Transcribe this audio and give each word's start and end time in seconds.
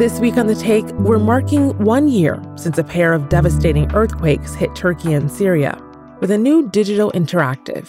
This 0.00 0.18
week 0.18 0.38
on 0.38 0.46
The 0.46 0.54
Take, 0.54 0.86
we're 0.92 1.18
marking 1.18 1.76
one 1.76 2.08
year 2.08 2.42
since 2.56 2.78
a 2.78 2.82
pair 2.82 3.12
of 3.12 3.28
devastating 3.28 3.94
earthquakes 3.94 4.54
hit 4.54 4.74
Turkey 4.74 5.12
and 5.12 5.30
Syria 5.30 5.78
with 6.20 6.30
a 6.30 6.38
new 6.38 6.70
digital 6.70 7.12
interactive. 7.12 7.86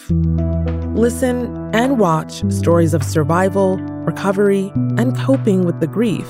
Listen 0.94 1.74
and 1.74 1.98
watch 1.98 2.44
stories 2.52 2.92
of 2.92 3.02
survival, 3.02 3.78
recovery, 3.78 4.70
and 4.98 5.16
coping 5.16 5.64
with 5.64 5.80
the 5.80 5.86
grief 5.86 6.28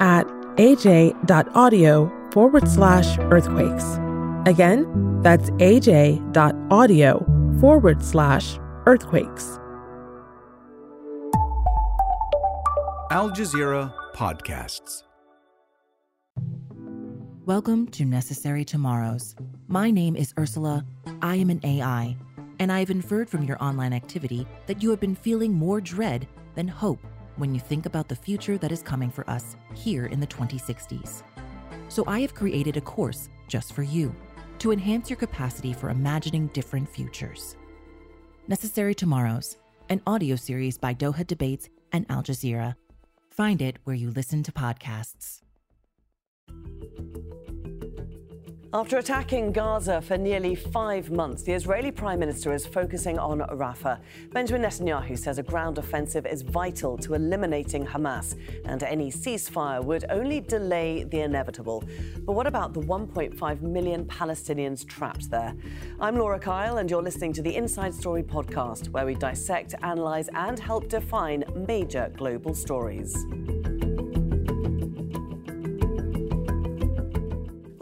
at 0.00 0.26
aj.audio 0.58 2.12
forward 2.30 2.68
slash 2.68 3.16
earthquakes. 3.18 3.86
Again, 4.44 5.22
that's 5.22 5.48
aj.audio 5.52 7.26
forward 7.58 8.04
slash 8.04 8.58
earthquakes. 8.84 9.58
Al 13.10 13.30
Jazeera 13.30 13.94
Podcasts. 14.14 15.04
Welcome 17.46 17.88
to 17.88 18.04
Necessary 18.04 18.64
Tomorrows. 18.64 19.34
My 19.66 19.90
name 19.90 20.14
is 20.14 20.32
Ursula. 20.38 20.86
I 21.22 21.34
am 21.34 21.50
an 21.50 21.58
AI, 21.64 22.16
and 22.60 22.70
I 22.70 22.78
have 22.78 22.90
inferred 22.90 23.28
from 23.28 23.42
your 23.42 23.60
online 23.60 23.92
activity 23.92 24.46
that 24.66 24.80
you 24.80 24.90
have 24.90 25.00
been 25.00 25.16
feeling 25.16 25.52
more 25.52 25.80
dread 25.80 26.28
than 26.54 26.68
hope 26.68 27.04
when 27.34 27.52
you 27.52 27.58
think 27.58 27.84
about 27.84 28.06
the 28.06 28.14
future 28.14 28.58
that 28.58 28.70
is 28.70 28.80
coming 28.80 29.10
for 29.10 29.28
us 29.28 29.56
here 29.74 30.06
in 30.06 30.20
the 30.20 30.26
2060s. 30.28 31.24
So 31.88 32.04
I 32.06 32.20
have 32.20 32.32
created 32.32 32.76
a 32.76 32.80
course 32.80 33.28
just 33.48 33.72
for 33.72 33.82
you 33.82 34.14
to 34.60 34.70
enhance 34.70 35.10
your 35.10 35.16
capacity 35.16 35.72
for 35.72 35.90
imagining 35.90 36.46
different 36.48 36.88
futures. 36.88 37.56
Necessary 38.46 38.94
Tomorrows, 38.94 39.56
an 39.88 40.00
audio 40.06 40.36
series 40.36 40.78
by 40.78 40.94
Doha 40.94 41.26
Debates 41.26 41.70
and 41.90 42.06
Al 42.08 42.22
Jazeera. 42.22 42.76
Find 43.30 43.60
it 43.60 43.78
where 43.82 43.96
you 43.96 44.12
listen 44.12 44.44
to 44.44 44.52
podcasts. 44.52 45.41
After 48.74 48.96
attacking 48.96 49.52
Gaza 49.52 50.00
for 50.00 50.16
nearly 50.16 50.54
five 50.54 51.10
months, 51.10 51.42
the 51.42 51.52
Israeli 51.52 51.90
Prime 51.90 52.18
Minister 52.18 52.54
is 52.54 52.64
focusing 52.64 53.18
on 53.18 53.40
Rafah. 53.40 54.00
Benjamin 54.30 54.62
Netanyahu 54.62 55.18
says 55.18 55.36
a 55.36 55.42
ground 55.42 55.76
offensive 55.76 56.24
is 56.24 56.40
vital 56.40 56.96
to 56.96 57.12
eliminating 57.12 57.84
Hamas, 57.84 58.34
and 58.64 58.82
any 58.82 59.12
ceasefire 59.12 59.84
would 59.84 60.06
only 60.08 60.40
delay 60.40 61.04
the 61.04 61.20
inevitable. 61.20 61.84
But 62.24 62.32
what 62.32 62.46
about 62.46 62.72
the 62.72 62.80
1.5 62.80 63.60
million 63.60 64.06
Palestinians 64.06 64.88
trapped 64.88 65.30
there? 65.30 65.54
I'm 66.00 66.16
Laura 66.16 66.38
Kyle, 66.38 66.78
and 66.78 66.90
you're 66.90 67.02
listening 67.02 67.34
to 67.34 67.42
the 67.42 67.54
Inside 67.54 67.92
Story 67.92 68.22
podcast, 68.22 68.88
where 68.88 69.04
we 69.04 69.14
dissect, 69.14 69.74
analyze, 69.82 70.30
and 70.34 70.58
help 70.58 70.88
define 70.88 71.44
major 71.68 72.10
global 72.16 72.54
stories. 72.54 73.22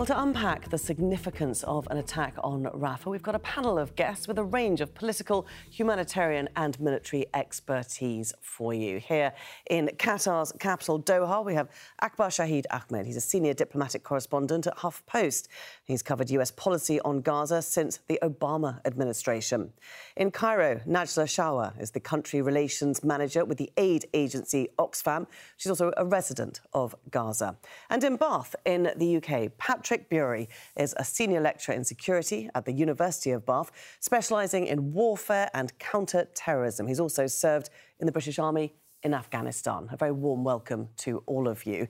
Well, 0.00 0.06
to 0.06 0.22
unpack 0.22 0.70
the 0.70 0.78
significance 0.78 1.62
of 1.64 1.86
an 1.90 1.98
attack 1.98 2.32
on 2.42 2.62
Rafah, 2.62 3.08
we've 3.08 3.22
got 3.22 3.34
a 3.34 3.40
panel 3.40 3.78
of 3.78 3.94
guests 3.96 4.26
with 4.26 4.38
a 4.38 4.42
range 4.42 4.80
of 4.80 4.94
political, 4.94 5.46
humanitarian, 5.70 6.48
and 6.56 6.80
military 6.80 7.26
expertise 7.34 8.32
for 8.40 8.72
you. 8.72 8.98
Here 8.98 9.34
in 9.68 9.90
Qatar's 9.98 10.52
capital, 10.58 11.02
Doha, 11.02 11.44
we 11.44 11.52
have 11.52 11.68
Akbar 12.00 12.30
Shahid 12.30 12.64
Ahmed. 12.70 13.04
He's 13.04 13.18
a 13.18 13.20
senior 13.20 13.52
diplomatic 13.52 14.02
correspondent 14.02 14.66
at 14.66 14.78
HuffPost. 14.78 15.48
He's 15.84 16.02
covered 16.02 16.30
US 16.30 16.50
policy 16.50 16.98
on 17.02 17.20
Gaza 17.20 17.60
since 17.60 17.98
the 18.08 18.18
Obama 18.22 18.80
administration. 18.86 19.70
In 20.16 20.30
Cairo, 20.30 20.80
Najla 20.88 21.26
Shawa 21.26 21.78
is 21.78 21.90
the 21.90 22.00
country 22.00 22.40
relations 22.40 23.04
manager 23.04 23.44
with 23.44 23.58
the 23.58 23.70
aid 23.76 24.06
agency 24.14 24.68
Oxfam. 24.78 25.26
She's 25.58 25.68
also 25.68 25.92
a 25.98 26.06
resident 26.06 26.62
of 26.72 26.94
Gaza. 27.10 27.58
And 27.90 28.02
in 28.02 28.16
Bath, 28.16 28.56
in 28.64 28.90
the 28.96 29.16
UK, 29.18 29.58
Patrick 29.58 29.89
Patrick 29.90 30.08
Bury 30.08 30.48
is 30.76 30.94
a 30.98 31.04
senior 31.04 31.40
lecturer 31.40 31.74
in 31.74 31.82
security 31.82 32.48
at 32.54 32.64
the 32.64 32.70
University 32.70 33.32
of 33.32 33.44
Bath, 33.44 33.72
specialising 33.98 34.68
in 34.68 34.92
warfare 34.92 35.50
and 35.52 35.76
counter 35.80 36.28
terrorism. 36.32 36.86
He's 36.86 37.00
also 37.00 37.26
served 37.26 37.70
in 37.98 38.06
the 38.06 38.12
British 38.12 38.38
Army 38.38 38.72
in 39.02 39.12
Afghanistan. 39.12 39.88
A 39.90 39.96
very 39.96 40.12
warm 40.12 40.44
welcome 40.44 40.90
to 40.98 41.24
all 41.26 41.48
of 41.48 41.66
you. 41.66 41.88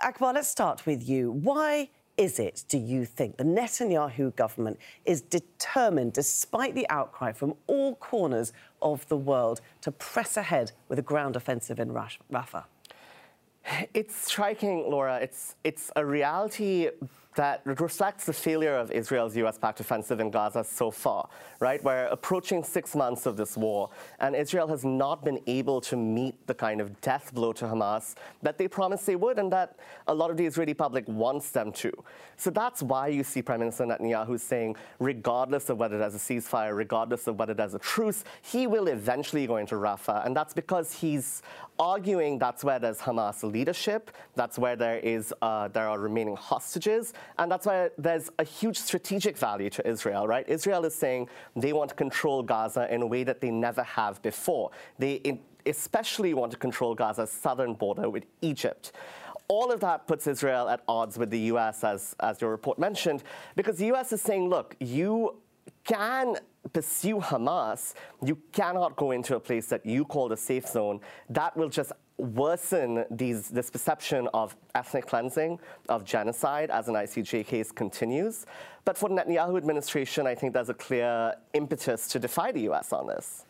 Akbar, 0.00 0.32
let's 0.32 0.46
start 0.46 0.86
with 0.86 1.08
you. 1.08 1.32
Why 1.32 1.90
is 2.16 2.38
it, 2.38 2.62
do 2.68 2.78
you 2.78 3.04
think, 3.04 3.36
the 3.36 3.42
Netanyahu 3.42 4.36
government 4.36 4.78
is 5.04 5.20
determined, 5.20 6.12
despite 6.12 6.76
the 6.76 6.88
outcry 6.88 7.32
from 7.32 7.54
all 7.66 7.96
corners 7.96 8.52
of 8.80 9.08
the 9.08 9.16
world, 9.16 9.60
to 9.80 9.90
press 9.90 10.36
ahead 10.36 10.70
with 10.88 11.00
a 11.00 11.02
ground 11.02 11.34
offensive 11.34 11.80
in 11.80 11.88
Rafah? 11.88 12.62
It's 13.92 14.16
striking, 14.16 14.90
Laura. 14.90 15.18
It's, 15.18 15.56
it's 15.64 15.90
a 15.96 16.04
reality 16.04 16.88
that 17.36 17.62
reflects 17.64 18.26
the 18.26 18.32
failure 18.32 18.76
of 18.76 18.90
Israel's 18.90 19.36
US-backed 19.36 19.80
offensive 19.80 20.18
in 20.20 20.30
Gaza 20.30 20.64
so 20.64 20.90
far, 20.90 21.28
right? 21.60 21.82
We're 21.82 22.06
approaching 22.06 22.64
six 22.64 22.96
months 22.96 23.24
of 23.26 23.36
this 23.36 23.56
war, 23.56 23.90
and 24.18 24.34
Israel 24.34 24.66
has 24.68 24.84
not 24.84 25.24
been 25.24 25.40
able 25.46 25.80
to 25.82 25.96
meet 25.96 26.46
the 26.46 26.54
kind 26.54 26.80
of 26.80 27.00
death 27.00 27.32
blow 27.32 27.52
to 27.54 27.66
Hamas 27.66 28.14
that 28.42 28.58
they 28.58 28.66
promised 28.66 29.06
they 29.06 29.16
would, 29.16 29.38
and 29.38 29.52
that 29.52 29.78
a 30.08 30.14
lot 30.14 30.30
of 30.30 30.36
the 30.36 30.44
Israeli 30.44 30.74
public 30.74 31.06
wants 31.06 31.50
them 31.50 31.72
to. 31.72 31.92
So 32.36 32.50
that's 32.50 32.82
why 32.82 33.08
you 33.08 33.22
see 33.22 33.42
Prime 33.42 33.60
Minister 33.60 33.84
Netanyahu 33.84 34.38
saying, 34.40 34.76
regardless 34.98 35.68
of 35.70 35.78
whether 35.78 35.98
there's 35.98 36.14
a 36.14 36.18
ceasefire, 36.18 36.76
regardless 36.76 37.26
of 37.26 37.38
whether 37.38 37.54
there's 37.54 37.74
a 37.74 37.78
truce, 37.78 38.24
he 38.42 38.66
will 38.66 38.88
eventually 38.88 39.46
go 39.46 39.58
into 39.58 39.76
Rafah, 39.76 40.26
and 40.26 40.36
that's 40.36 40.54
because 40.54 40.92
he's 40.92 41.42
arguing 41.78 42.38
that's 42.38 42.62
where 42.62 42.78
there's 42.78 42.98
Hamas 42.98 43.42
leadership, 43.42 44.10
that's 44.34 44.58
where 44.58 44.76
there 44.76 44.98
is 44.98 45.32
uh, 45.42 45.68
there 45.68 45.88
are 45.88 45.98
remaining 45.98 46.36
hostages, 46.36 47.14
and 47.38 47.50
that's 47.50 47.66
why 47.66 47.90
there's 47.98 48.30
a 48.38 48.44
huge 48.44 48.78
strategic 48.78 49.36
value 49.36 49.70
to 49.70 49.86
Israel, 49.88 50.26
right? 50.26 50.48
Israel 50.48 50.84
is 50.84 50.94
saying 50.94 51.28
they 51.56 51.72
want 51.72 51.90
to 51.90 51.96
control 51.96 52.42
Gaza 52.42 52.92
in 52.92 53.02
a 53.02 53.06
way 53.06 53.24
that 53.24 53.40
they 53.40 53.50
never 53.50 53.82
have 53.82 54.20
before. 54.22 54.70
They 54.98 55.40
especially 55.66 56.34
want 56.34 56.52
to 56.52 56.58
control 56.58 56.94
Gaza's 56.94 57.30
southern 57.30 57.74
border 57.74 58.08
with 58.08 58.24
Egypt 58.40 58.92
all 59.50 59.72
of 59.72 59.80
that 59.80 60.06
puts 60.06 60.28
Israel 60.28 60.68
at 60.68 60.80
odds 60.86 61.18
with 61.18 61.28
the 61.28 61.40
US, 61.54 61.82
as, 61.82 62.14
as 62.20 62.40
your 62.40 62.52
report 62.52 62.78
mentioned, 62.78 63.24
because 63.56 63.78
the 63.78 63.86
US 63.86 64.12
is 64.12 64.22
saying, 64.22 64.48
look, 64.48 64.76
you 64.78 65.40
can 65.84 66.36
pursue 66.72 67.16
Hamas, 67.16 67.94
you 68.24 68.38
cannot 68.52 68.96
go 68.96 69.10
into 69.12 69.36
a 69.36 69.40
place 69.40 69.66
that 69.66 69.84
you 69.84 70.04
call 70.04 70.32
a 70.32 70.36
safe 70.36 70.66
zone. 70.66 71.00
That 71.28 71.56
will 71.56 71.68
just 71.68 71.92
worsen 72.18 73.04
these, 73.10 73.48
this 73.48 73.70
perception 73.70 74.28
of 74.34 74.54
ethnic 74.74 75.06
cleansing, 75.06 75.58
of 75.88 76.04
genocide, 76.04 76.70
as 76.70 76.88
an 76.88 76.94
ICJ 76.94 77.46
case 77.46 77.72
continues. 77.72 78.46
But 78.84 78.98
for 78.98 79.08
the 79.08 79.14
Netanyahu 79.16 79.56
administration, 79.56 80.26
I 80.26 80.34
think 80.34 80.52
there's 80.52 80.68
a 80.68 80.74
clear 80.74 81.34
impetus 81.54 82.08
to 82.08 82.18
defy 82.18 82.52
the 82.52 82.68
US 82.70 82.92
on 82.92 83.06
this. 83.06 83.46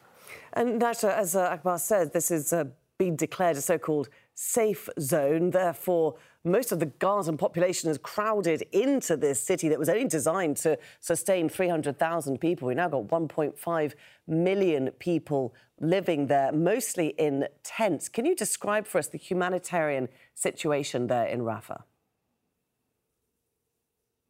And 0.53 0.81
Najla, 0.81 1.17
as 1.17 1.37
uh, 1.37 1.51
Akbar 1.53 1.79
said, 1.79 2.13
this 2.13 2.31
is 2.31 2.53
uh, 2.53 2.65
been 2.99 3.17
declared 3.17 3.57
a 3.57 3.61
so-called 3.63 4.09
safe 4.41 4.89
zone. 4.99 5.51
Therefore, 5.51 6.17
most 6.45 6.73
of 6.73 6.81
the 6.81 6.87
Gazan 6.87 7.37
population 7.37 7.89
has 7.89 7.99
crowded 7.99 8.63
into 8.73 9.15
this 9.15 9.39
city 9.39 9.69
that 9.69 9.79
was 9.79 9.91
only 9.91 10.07
designed 10.07 10.57
to 10.59 10.79
sustain 10.99 11.51
300,000 11.51 12.41
people. 12.41 12.69
We've 12.69 12.77
now 12.79 12.89
got 12.89 13.09
1.5 13.09 13.93
million 14.27 14.91
people 14.99 15.55
living 15.79 16.27
there, 16.29 16.53
mostly 16.53 17.09
in 17.19 17.49
tents. 17.63 18.09
Can 18.09 18.25
you 18.25 18.35
describe 18.35 18.87
for 18.87 18.97
us 18.97 19.09
the 19.09 19.19
humanitarian 19.19 20.09
situation 20.35 21.07
there 21.07 21.27
in 21.27 21.41
Rafah? 21.41 21.83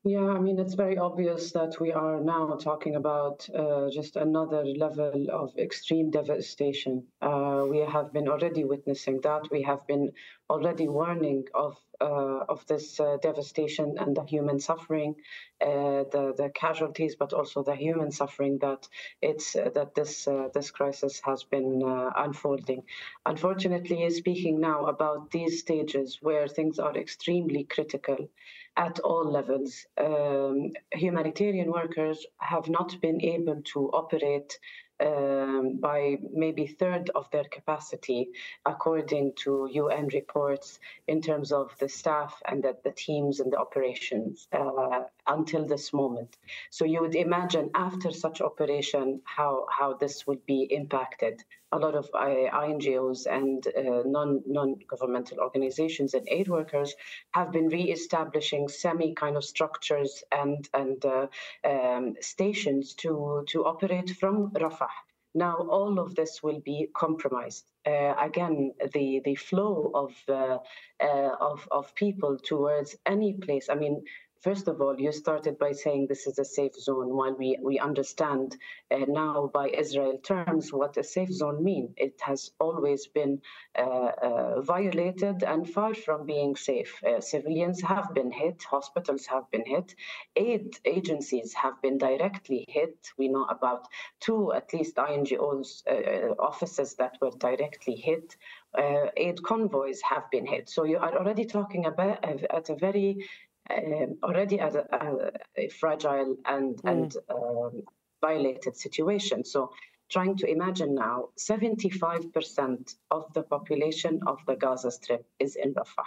Yeah, 0.03 0.27
I 0.29 0.39
mean, 0.39 0.59
it's 0.59 0.75
very 0.75 0.97
obvious 0.99 1.53
that 1.53 1.79
we 1.81 1.93
are 1.93 2.21
now 2.21 2.55
talking 2.57 2.97
about 2.97 3.47
uh, 3.55 3.89
just 3.91 4.17
another 4.17 4.63
level 4.65 5.27
of 5.31 5.57
extreme 5.59 6.11
devastation. 6.11 7.07
Uh, 7.23 7.67
we 7.69 7.79
have 7.79 8.11
been 8.13 8.27
already 8.29 8.65
witnessing 8.65 9.21
that. 9.23 9.51
We 9.51 9.63
have 9.63 9.87
been 9.87 10.13
already 10.51 10.87
warning 10.89 11.45
of 11.55 11.77
uh, 12.01 12.45
of 12.49 12.67
this 12.67 12.99
uh, 13.01 13.19
devastation 13.23 13.97
and 13.99 14.17
the 14.17 14.25
human 14.25 14.59
suffering, 14.59 15.17
uh, 15.61 16.05
the 16.15 16.35
the 16.37 16.51
casualties, 16.55 17.17
but 17.17 17.33
also 17.35 17.63
the 17.63 17.77
human 17.77 18.11
suffering 18.11 18.59
that 18.61 18.89
it's 19.23 19.55
uh, 19.57 19.69
that 19.75 19.95
this 19.95 20.27
this 20.55 20.71
crisis 20.71 21.21
has 21.25 21.43
been 21.45 21.83
unfolding. 22.17 22.83
Unfortunately, 23.27 24.09
speaking 24.11 24.61
now 24.61 24.87
about 24.87 25.31
these 25.31 25.61
stages 25.61 26.19
where 26.23 26.49
things 26.49 26.79
are 26.79 26.97
extremely 26.97 27.65
critical 27.65 28.29
at 28.77 28.99
all 29.01 29.31
levels. 29.31 29.87
Um, 29.99 30.71
humanitarian 30.93 31.71
workers 31.71 32.27
have 32.39 32.69
not 32.69 33.01
been 33.01 33.21
able 33.21 33.63
to 33.73 33.91
operate 33.91 34.59
um, 35.01 35.79
by 35.81 36.19
maybe 36.33 36.67
third 36.67 37.11
of 37.15 37.31
their 37.31 37.45
capacity, 37.45 38.31
according 38.67 39.33
to 39.45 39.69
UN 39.73 40.09
reports, 40.09 40.79
in 41.07 41.21
terms 41.23 41.53
of 41.53 41.77
the 41.79 41.89
staff 41.89 42.41
and 42.47 42.63
the, 42.63 42.77
the 42.85 42.93
teams 42.93 43.41
and 43.41 43.53
the 43.53 43.59
operations 43.59 44.49
uh, 44.53 45.05
until 45.27 45.67
this 45.67 45.93
moment. 45.93 46.37
So 46.71 46.85
you 46.85 47.01
would 47.01 47.15
imagine 47.15 47.71
after 47.75 48.11
such 48.11 48.41
operation 48.41 49.21
how 49.25 49.67
how 49.71 49.95
this 49.95 50.27
would 50.27 50.45
be 50.47 50.63
impacted 50.71 51.43
a 51.73 51.79
lot 51.79 51.95
of 51.95 52.11
INGOs 52.13 53.27
and 53.27 53.65
uh, 53.67 54.03
non 54.05 54.43
non 54.47 54.77
governmental 54.89 55.39
organizations 55.39 56.15
and 56.15 56.27
aid 56.29 56.49
workers 56.49 56.95
have 57.31 57.53
been 57.53 57.69
re-establishing 57.69 58.69
semi 58.69 59.15
kind 59.15 59.37
of 59.37 59.45
structures 59.45 60.25
and 60.33 60.69
and 60.75 61.05
uh, 61.05 61.27
um, 61.65 62.17
stations 62.21 62.95
to 62.95 63.45
to 63.49 63.65
operate 63.65 64.11
from 64.11 64.51
Rafah. 64.51 64.90
Now 65.35 65.57
all 65.57 65.99
of 65.99 66.15
this 66.15 66.43
will 66.43 66.61
be 66.61 66.89
compromised. 66.95 67.65
Uh, 67.87 68.15
again, 68.19 68.73
the 68.95 69.21
the 69.25 69.37
flow 69.37 69.91
of 69.95 70.13
uh, 70.29 70.59
uh, 71.03 71.31
of 71.41 71.69
of 71.71 71.95
people 71.95 72.39
towards 72.39 72.97
any 73.07 73.35
place. 73.35 73.69
I 73.71 73.75
mean, 73.77 74.05
First 74.41 74.69
of 74.69 74.81
all, 74.81 74.99
you 74.99 75.13
started 75.13 75.59
by 75.59 75.73
saying 75.73 76.07
this 76.07 76.27
is 76.27 76.39
a 76.39 76.47
safe 76.47 76.75
zone, 76.75 77.15
while 77.15 77.35
we, 77.35 77.59
we 77.61 77.79
understand 77.79 78.57
uh, 78.91 79.05
now 79.07 79.51
by 79.53 79.69
Israel 79.69 80.17
terms 80.23 80.73
what 80.73 80.97
a 80.97 81.05
safe 81.05 81.31
zone 81.31 81.63
means. 81.63 81.91
It 81.99 82.19
has 82.23 82.51
always 82.59 83.07
been 83.07 83.43
uh, 83.79 83.83
uh, 83.83 84.61
violated 84.63 85.43
and 85.43 85.69
far 85.69 85.93
from 85.93 86.25
being 86.25 86.57
safe. 86.57 87.05
Uh, 87.05 87.21
civilians 87.21 87.83
have 87.83 88.15
been 88.15 88.33
hit, 88.33 88.63
hospitals 88.63 89.27
have 89.27 89.51
been 89.51 89.67
hit, 89.67 89.95
aid 90.37 90.75
agencies 90.87 91.53
have 91.53 91.75
been 91.83 91.99
directly 91.99 92.65
hit. 92.67 92.97
We 93.19 93.29
know 93.29 93.45
about 93.45 93.89
two, 94.21 94.55
at 94.55 94.73
least 94.73 94.97
INGOs 94.97 95.83
uh, 95.87 96.33
offices 96.39 96.95
that 96.95 97.19
were 97.21 97.33
directly 97.39 97.97
hit. 97.97 98.37
Uh, 98.73 99.09
aid 99.19 99.43
convoys 99.43 100.01
have 100.01 100.31
been 100.31 100.47
hit. 100.47 100.71
So 100.71 100.85
you 100.85 100.97
are 100.97 101.19
already 101.19 101.45
talking 101.45 101.85
about 101.85 102.25
at 102.25 102.71
a 102.71 102.77
very 102.77 103.27
um, 103.69 104.19
already 104.23 104.61
at 104.61 104.75
a, 104.75 105.33
a, 105.57 105.69
fragile 105.69 106.37
and 106.45 106.77
mm. 106.77 106.91
and 106.91 107.17
um, 107.29 107.83
violated 108.21 108.77
situation. 108.77 109.45
So 109.45 109.71
trying 110.11 110.37
to 110.39 110.51
imagine 110.51 110.95
now 110.95 111.29
75% 111.39 112.95
of 113.11 113.33
the 113.33 113.43
population 113.43 114.21
of 114.27 114.39
the 114.47 114.57
Gaza 114.57 114.91
Strip 114.91 115.25
is 115.39 115.57
in 115.57 115.75
Rafah. 115.75 116.05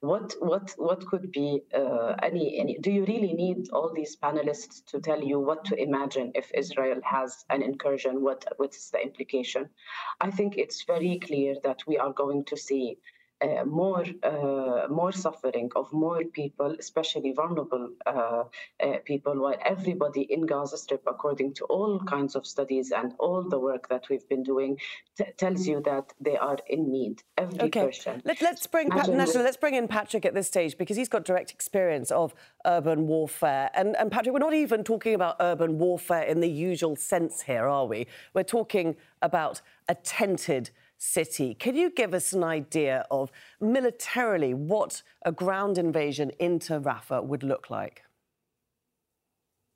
What 0.00 0.34
what 0.40 0.74
what 0.78 1.06
could 1.06 1.30
be 1.30 1.60
uh, 1.74 2.14
any 2.22 2.58
any? 2.58 2.78
Do 2.78 2.90
you 2.90 3.04
really 3.04 3.34
need 3.34 3.68
all 3.70 3.92
these 3.92 4.16
panelists 4.16 4.82
to 4.86 4.98
tell 4.98 5.22
you 5.22 5.38
what 5.38 5.66
to 5.66 5.76
imagine 5.76 6.32
if 6.34 6.50
Israel 6.54 7.00
has 7.04 7.44
an 7.50 7.62
incursion? 7.62 8.22
What 8.22 8.46
what's 8.56 8.88
the 8.90 9.02
implication? 9.02 9.68
I 10.18 10.30
think 10.30 10.56
it's 10.56 10.84
very 10.84 11.18
clear 11.18 11.56
that 11.64 11.86
we 11.86 11.98
are 11.98 12.14
going 12.14 12.46
to 12.46 12.56
see 12.56 12.96
uh, 13.42 13.64
more 13.64 14.04
uh, 14.22 14.86
more 14.88 15.12
suffering 15.12 15.70
of 15.74 15.92
more 15.92 16.24
people, 16.24 16.76
especially 16.78 17.32
vulnerable 17.32 17.90
uh, 18.06 18.44
uh, 18.82 18.98
people, 19.04 19.40
while 19.40 19.56
everybody 19.64 20.22
in 20.22 20.46
Gaza 20.46 20.76
Strip, 20.76 21.02
according 21.06 21.54
to 21.54 21.64
all 21.64 22.00
kinds 22.00 22.34
of 22.36 22.46
studies 22.46 22.92
and 22.92 23.14
all 23.18 23.42
the 23.42 23.58
work 23.58 23.88
that 23.88 24.08
we've 24.10 24.28
been 24.28 24.42
doing, 24.42 24.78
t- 25.16 25.24
tells 25.36 25.66
you 25.66 25.80
that 25.82 26.12
they 26.20 26.36
are 26.36 26.58
in 26.68 26.90
need. 26.90 27.22
Every 27.38 27.60
okay. 27.62 27.86
person. 27.86 28.22
Let, 28.24 28.42
us 28.42 28.66
bring 28.66 28.90
Pat- 28.90 29.08
National, 29.08 29.44
let's 29.44 29.56
bring 29.56 29.74
in 29.74 29.88
Patrick 29.88 30.24
at 30.24 30.34
this 30.34 30.46
stage 30.46 30.76
because 30.76 30.96
he's 30.96 31.08
got 31.08 31.24
direct 31.24 31.50
experience 31.50 32.10
of 32.10 32.34
urban 32.66 33.06
warfare. 33.06 33.70
And, 33.74 33.96
and 33.96 34.10
Patrick, 34.10 34.32
we're 34.32 34.40
not 34.40 34.54
even 34.54 34.84
talking 34.84 35.14
about 35.14 35.36
urban 35.40 35.78
warfare 35.78 36.22
in 36.22 36.40
the 36.40 36.50
usual 36.50 36.96
sense 36.96 37.42
here, 37.42 37.66
are 37.66 37.86
we? 37.86 38.06
We're 38.34 38.42
talking 38.42 38.96
about 39.22 39.60
a 39.88 39.94
tented 39.94 40.70
city. 41.00 41.54
Can 41.54 41.74
you 41.74 41.90
give 41.90 42.14
us 42.14 42.32
an 42.32 42.44
idea 42.44 43.06
of 43.10 43.32
militarily 43.60 44.54
what 44.54 45.02
a 45.24 45.32
ground 45.32 45.78
invasion 45.78 46.30
into 46.38 46.78
Rafah 46.78 47.24
would 47.24 47.42
look 47.42 47.70
like? 47.70 48.02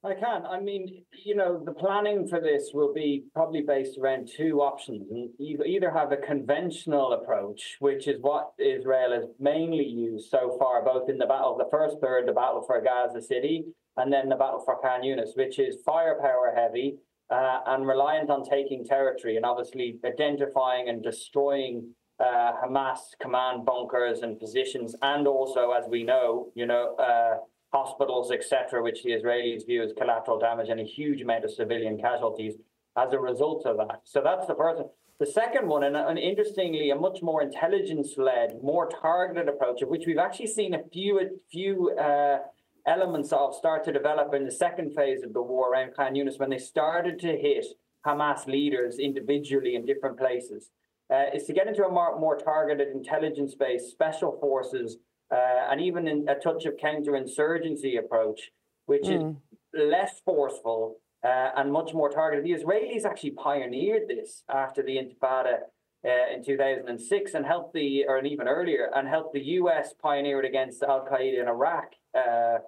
I 0.04 0.12
can. 0.12 0.44
I 0.44 0.60
mean, 0.60 1.02
you 1.24 1.34
know, 1.34 1.62
the 1.64 1.72
planning 1.72 2.28
for 2.28 2.38
this 2.38 2.72
will 2.74 2.92
be 2.92 3.24
probably 3.32 3.62
based 3.62 3.96
around 3.96 4.28
two 4.28 4.60
options. 4.60 5.08
You 5.38 5.64
either 5.64 5.90
have 5.90 6.12
a 6.12 6.18
conventional 6.18 7.14
approach, 7.14 7.76
which 7.78 8.06
is 8.06 8.20
what 8.20 8.52
Israel 8.58 9.12
has 9.12 9.24
mainly 9.40 9.86
used 9.86 10.28
so 10.28 10.58
far, 10.58 10.84
both 10.84 11.08
in 11.08 11.16
the 11.16 11.24
battle, 11.24 11.52
of 11.52 11.58
the 11.58 11.70
first 11.70 11.96
third, 12.02 12.28
the 12.28 12.32
battle 12.32 12.62
for 12.66 12.82
Gaza 12.82 13.22
City, 13.22 13.64
and 13.96 14.12
then 14.12 14.28
the 14.28 14.36
battle 14.36 14.62
for 14.62 14.78
Khan 14.78 15.00
Yunis, 15.00 15.36
which 15.36 15.58
is 15.58 15.78
firepower 15.86 16.52
heavy, 16.54 16.98
uh, 17.30 17.60
and 17.66 17.86
reliant 17.86 18.30
on 18.30 18.44
taking 18.44 18.84
territory 18.84 19.36
and 19.36 19.44
obviously 19.44 19.98
identifying 20.04 20.88
and 20.88 21.02
destroying 21.02 21.94
uh, 22.20 22.52
Hamas 22.62 22.98
command 23.20 23.64
bunkers 23.64 24.20
and 24.20 24.38
positions, 24.38 24.94
and 25.02 25.26
also, 25.26 25.72
as 25.72 25.84
we 25.88 26.04
know, 26.04 26.52
you 26.54 26.66
know, 26.66 26.94
uh, 26.96 27.38
hospitals, 27.72 28.30
etc., 28.30 28.82
which 28.82 29.02
the 29.02 29.10
Israelis 29.10 29.66
view 29.66 29.82
as 29.82 29.92
collateral 29.98 30.38
damage 30.38 30.68
and 30.68 30.80
a 30.80 30.84
huge 30.84 31.20
amount 31.22 31.44
of 31.44 31.50
civilian 31.50 31.98
casualties 31.98 32.54
as 32.96 33.12
a 33.12 33.18
result 33.18 33.66
of 33.66 33.76
that. 33.78 34.00
So 34.04 34.20
that's 34.22 34.46
the 34.46 34.54
first. 34.54 34.82
The 35.20 35.26
second 35.26 35.68
one, 35.68 35.84
and, 35.84 35.96
and 35.96 36.18
interestingly, 36.18 36.90
a 36.90 36.96
much 36.96 37.22
more 37.22 37.40
intelligence-led, 37.40 38.62
more 38.62 38.88
targeted 38.88 39.48
approach, 39.48 39.80
of 39.82 39.88
which 39.88 40.04
we've 40.06 40.18
actually 40.18 40.48
seen 40.48 40.74
a 40.74 40.82
few, 40.92 41.40
few 41.50 41.96
uh, 41.96 42.38
elements 42.86 43.32
of 43.32 43.54
start 43.54 43.84
to 43.84 43.92
develop 43.92 44.34
in 44.34 44.44
the 44.44 44.50
second 44.50 44.94
phase 44.94 45.22
of 45.22 45.32
the 45.32 45.42
war 45.42 45.72
around 45.72 45.94
Khan 45.96 46.14
Yunis 46.14 46.38
when 46.38 46.50
they 46.50 46.58
started 46.58 47.18
to 47.20 47.28
hit 47.28 47.66
Hamas 48.06 48.46
leaders 48.46 48.98
individually 48.98 49.74
in 49.74 49.86
different 49.86 50.18
places. 50.18 50.70
Uh, 51.12 51.24
is 51.34 51.44
to 51.44 51.52
get 51.52 51.68
into 51.68 51.84
a 51.84 51.90
more, 51.90 52.18
more 52.18 52.36
targeted 52.36 52.88
intelligence 52.88 53.54
based 53.54 53.90
special 53.90 54.38
forces 54.40 54.96
uh, 55.30 55.70
and 55.70 55.80
even 55.80 56.08
in 56.08 56.26
a 56.28 56.34
touch 56.34 56.64
of 56.64 56.74
counterinsurgency 56.76 57.98
approach, 57.98 58.50
which 58.86 59.04
mm. 59.04 59.30
is 59.30 59.36
less 59.74 60.20
forceful 60.24 60.96
uh, 61.24 61.50
and 61.56 61.72
much 61.72 61.92
more 61.92 62.08
targeted. 62.08 62.44
The 62.44 62.52
Israelis 62.52 63.04
actually 63.04 63.32
pioneered 63.32 64.08
this 64.08 64.44
after 64.48 64.82
the 64.82 64.96
Intifada 64.96 65.58
uh, 66.04 66.34
in 66.34 66.44
2006 66.44 67.34
and 67.34 67.46
helped 67.46 67.74
the, 67.74 68.04
or 68.06 68.22
even 68.24 68.48
earlier, 68.48 68.90
and 68.94 69.08
helped 69.08 69.34
the 69.34 69.42
US 69.58 69.94
pioneer 70.00 70.40
it 70.40 70.46
against 70.46 70.82
Al 70.82 71.06
Qaeda 71.10 71.40
in 71.40 71.48
Iraq 71.48 71.92
uh, 72.14 72.58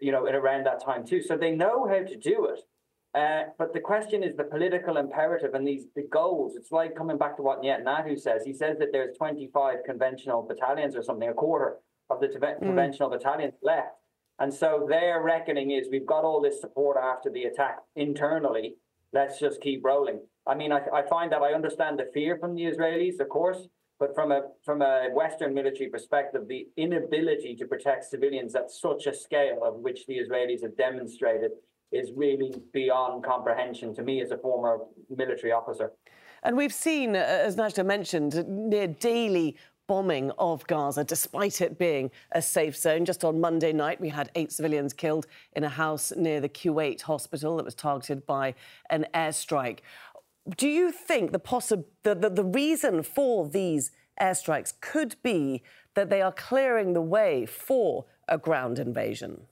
you 0.00 0.12
know, 0.12 0.26
at 0.26 0.34
around 0.34 0.64
that 0.66 0.84
time 0.84 1.04
too. 1.04 1.22
So 1.22 1.36
they 1.36 1.52
know 1.52 1.86
how 1.86 2.04
to 2.04 2.16
do 2.16 2.46
it. 2.46 2.60
Uh, 3.14 3.50
but 3.58 3.72
the 3.72 3.80
question 3.80 4.22
is 4.22 4.36
the 4.36 4.44
political 4.44 4.96
imperative 4.96 5.54
and 5.54 5.66
these 5.66 5.86
the 5.96 6.02
goals. 6.02 6.54
It's 6.56 6.70
like 6.70 6.94
coming 6.94 7.18
back 7.18 7.36
to 7.36 7.42
what 7.42 7.62
Netanyahu 7.62 8.18
says. 8.18 8.42
He 8.44 8.52
says 8.52 8.78
that 8.78 8.88
there's 8.92 9.16
25 9.16 9.78
conventional 9.84 10.42
battalions 10.42 10.94
or 10.94 11.02
something, 11.02 11.28
a 11.28 11.34
quarter 11.34 11.76
of 12.10 12.20
the 12.20 12.28
mm. 12.28 12.58
conventional 12.60 13.10
battalions 13.10 13.54
left. 13.62 13.96
And 14.38 14.52
so 14.52 14.86
their 14.88 15.22
reckoning 15.22 15.72
is 15.72 15.88
we've 15.90 16.06
got 16.06 16.22
all 16.22 16.40
this 16.40 16.60
support 16.60 16.96
after 17.02 17.30
the 17.30 17.44
attack 17.44 17.78
internally. 17.96 18.74
Let's 19.12 19.40
just 19.40 19.60
keep 19.60 19.84
rolling. 19.84 20.20
I 20.48 20.54
mean, 20.54 20.72
I, 20.72 20.80
I 20.92 21.02
find 21.02 21.30
that 21.32 21.42
I 21.42 21.52
understand 21.52 21.98
the 21.98 22.10
fear 22.14 22.38
from 22.38 22.54
the 22.54 22.62
Israelis, 22.62 23.20
of 23.20 23.28
course, 23.28 23.68
but 24.00 24.14
from 24.14 24.32
a 24.32 24.42
from 24.64 24.80
a 24.82 25.08
Western 25.12 25.52
military 25.52 25.90
perspective, 25.90 26.48
the 26.48 26.66
inability 26.76 27.54
to 27.56 27.66
protect 27.66 28.04
civilians 28.04 28.54
at 28.54 28.70
such 28.70 29.06
a 29.06 29.14
scale 29.14 29.60
of 29.62 29.74
which 29.76 30.06
the 30.06 30.18
Israelis 30.18 30.62
have 30.62 30.76
demonstrated 30.76 31.50
is 31.92 32.10
really 32.14 32.54
beyond 32.72 33.24
comprehension 33.24 33.94
to 33.94 34.02
me 34.02 34.20
as 34.20 34.30
a 34.30 34.38
former 34.38 34.78
military 35.14 35.52
officer. 35.52 35.92
And 36.42 36.56
we've 36.56 36.72
seen, 36.72 37.16
uh, 37.16 37.18
as 37.18 37.56
Najla 37.56 37.84
mentioned, 37.84 38.44
near 38.46 38.86
daily 38.86 39.56
bombing 39.88 40.30
of 40.38 40.64
Gaza, 40.66 41.02
despite 41.02 41.62
it 41.62 41.78
being 41.78 42.10
a 42.32 42.42
safe 42.42 42.76
zone. 42.76 43.06
Just 43.06 43.24
on 43.24 43.40
Monday 43.40 43.72
night, 43.72 44.00
we 44.00 44.10
had 44.10 44.30
eight 44.34 44.52
civilians 44.52 44.92
killed 44.92 45.26
in 45.56 45.64
a 45.64 45.68
house 45.68 46.12
near 46.14 46.40
the 46.40 46.48
Kuwait 46.48 47.00
hospital 47.00 47.56
that 47.56 47.64
was 47.64 47.74
targeted 47.74 48.24
by 48.26 48.54
an 48.90 49.06
airstrike 49.14 49.78
do 50.56 50.68
you 50.68 50.90
think 50.90 51.32
the, 51.32 51.40
possi- 51.40 51.84
the, 52.02 52.14
the, 52.14 52.30
the 52.30 52.44
reason 52.44 53.02
for 53.02 53.48
these 53.48 53.90
airstrikes 54.20 54.72
could 54.80 55.16
be 55.22 55.62
that 55.94 56.10
they 56.10 56.22
are 56.22 56.32
clearing 56.32 56.92
the 56.92 57.02
way 57.02 57.46
for 57.46 58.06
a 58.28 58.38
ground 58.38 58.78
invasion? 58.78 59.42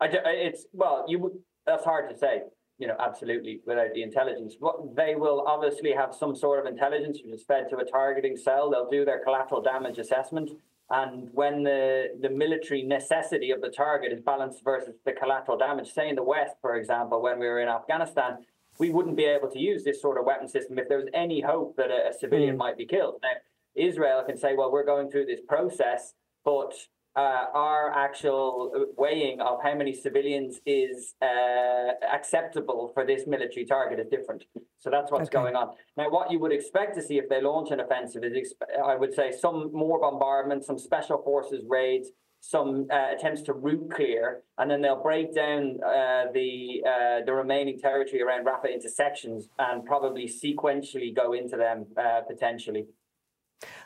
I, 0.00 0.08
it's 0.24 0.66
well, 0.72 1.04
you 1.08 1.42
that's 1.66 1.84
hard 1.84 2.10
to 2.10 2.16
say. 2.16 2.42
You 2.78 2.86
know, 2.86 2.96
absolutely 2.98 3.60
without 3.66 3.92
the 3.92 4.02
intelligence. 4.02 4.54
What 4.58 4.96
they 4.96 5.14
will 5.14 5.44
obviously 5.46 5.92
have 5.92 6.14
some 6.14 6.34
sort 6.34 6.58
of 6.60 6.72
intelligence 6.72 7.18
which 7.22 7.34
is 7.34 7.42
fed 7.42 7.68
to 7.68 7.76
a 7.76 7.84
targeting 7.84 8.38
cell. 8.38 8.70
They'll 8.70 8.88
do 8.88 9.04
their 9.04 9.22
collateral 9.22 9.60
damage 9.60 9.98
assessment, 9.98 10.50
and 10.88 11.28
when 11.32 11.62
the 11.62 12.16
the 12.22 12.30
military 12.30 12.82
necessity 12.82 13.50
of 13.50 13.60
the 13.60 13.68
target 13.68 14.12
is 14.12 14.22
balanced 14.22 14.64
versus 14.64 14.94
the 15.04 15.12
collateral 15.12 15.58
damage, 15.58 15.92
say 15.92 16.08
in 16.08 16.16
the 16.16 16.22
West, 16.22 16.54
for 16.62 16.76
example, 16.76 17.20
when 17.20 17.38
we 17.38 17.46
were 17.46 17.60
in 17.60 17.68
Afghanistan, 17.68 18.38
we 18.80 18.90
wouldn't 18.90 19.16
be 19.16 19.26
able 19.26 19.50
to 19.50 19.58
use 19.58 19.84
this 19.84 20.00
sort 20.00 20.18
of 20.18 20.24
weapon 20.24 20.48
system 20.48 20.78
if 20.78 20.88
there 20.88 20.98
was 20.98 21.10
any 21.14 21.40
hope 21.40 21.76
that 21.76 21.90
a, 21.90 22.08
a 22.10 22.12
civilian 22.18 22.54
mm. 22.56 22.58
might 22.64 22.76
be 22.76 22.86
killed. 22.86 23.16
Now, 23.22 23.36
Israel 23.76 24.24
can 24.26 24.36
say, 24.36 24.54
well, 24.56 24.72
we're 24.72 24.90
going 24.94 25.10
through 25.10 25.26
this 25.26 25.40
process, 25.46 26.14
but 26.44 26.72
uh, 27.16 27.46
our 27.54 27.92
actual 27.92 28.86
weighing 28.96 29.40
of 29.40 29.58
how 29.62 29.74
many 29.74 29.92
civilians 29.92 30.60
is 30.64 31.14
uh, 31.22 31.92
acceptable 32.12 32.90
for 32.94 33.04
this 33.04 33.26
military 33.26 33.66
target 33.66 33.98
is 34.00 34.06
different. 34.10 34.44
So 34.78 34.90
that's 34.90 35.10
what's 35.12 35.28
okay. 35.28 35.38
going 35.38 35.56
on. 35.56 35.74
Now, 35.96 36.08
what 36.08 36.30
you 36.32 36.38
would 36.38 36.52
expect 36.52 36.94
to 36.96 37.02
see 37.02 37.18
if 37.18 37.28
they 37.28 37.42
launch 37.42 37.70
an 37.72 37.80
offensive 37.80 38.24
is, 38.24 38.54
I 38.84 38.94
would 38.96 39.12
say, 39.12 39.32
some 39.32 39.70
more 39.72 40.00
bombardment, 40.00 40.64
some 40.64 40.78
special 40.78 41.20
forces 41.22 41.62
raids, 41.68 42.08
some 42.40 42.86
uh, 42.90 43.14
attempts 43.14 43.42
to 43.42 43.52
route 43.52 43.90
clear, 43.90 44.42
and 44.58 44.70
then 44.70 44.80
they'll 44.80 45.02
break 45.02 45.34
down 45.34 45.78
uh, 45.84 46.24
the 46.32 46.82
uh, 46.86 47.24
the 47.24 47.32
remaining 47.32 47.78
territory 47.78 48.22
around 48.22 48.46
Rafah 48.46 48.72
into 48.72 48.88
sections 48.88 49.48
and 49.58 49.84
probably 49.84 50.26
sequentially 50.26 51.14
go 51.14 51.32
into 51.34 51.56
them 51.56 51.86
uh, 51.96 52.22
potentially. 52.26 52.86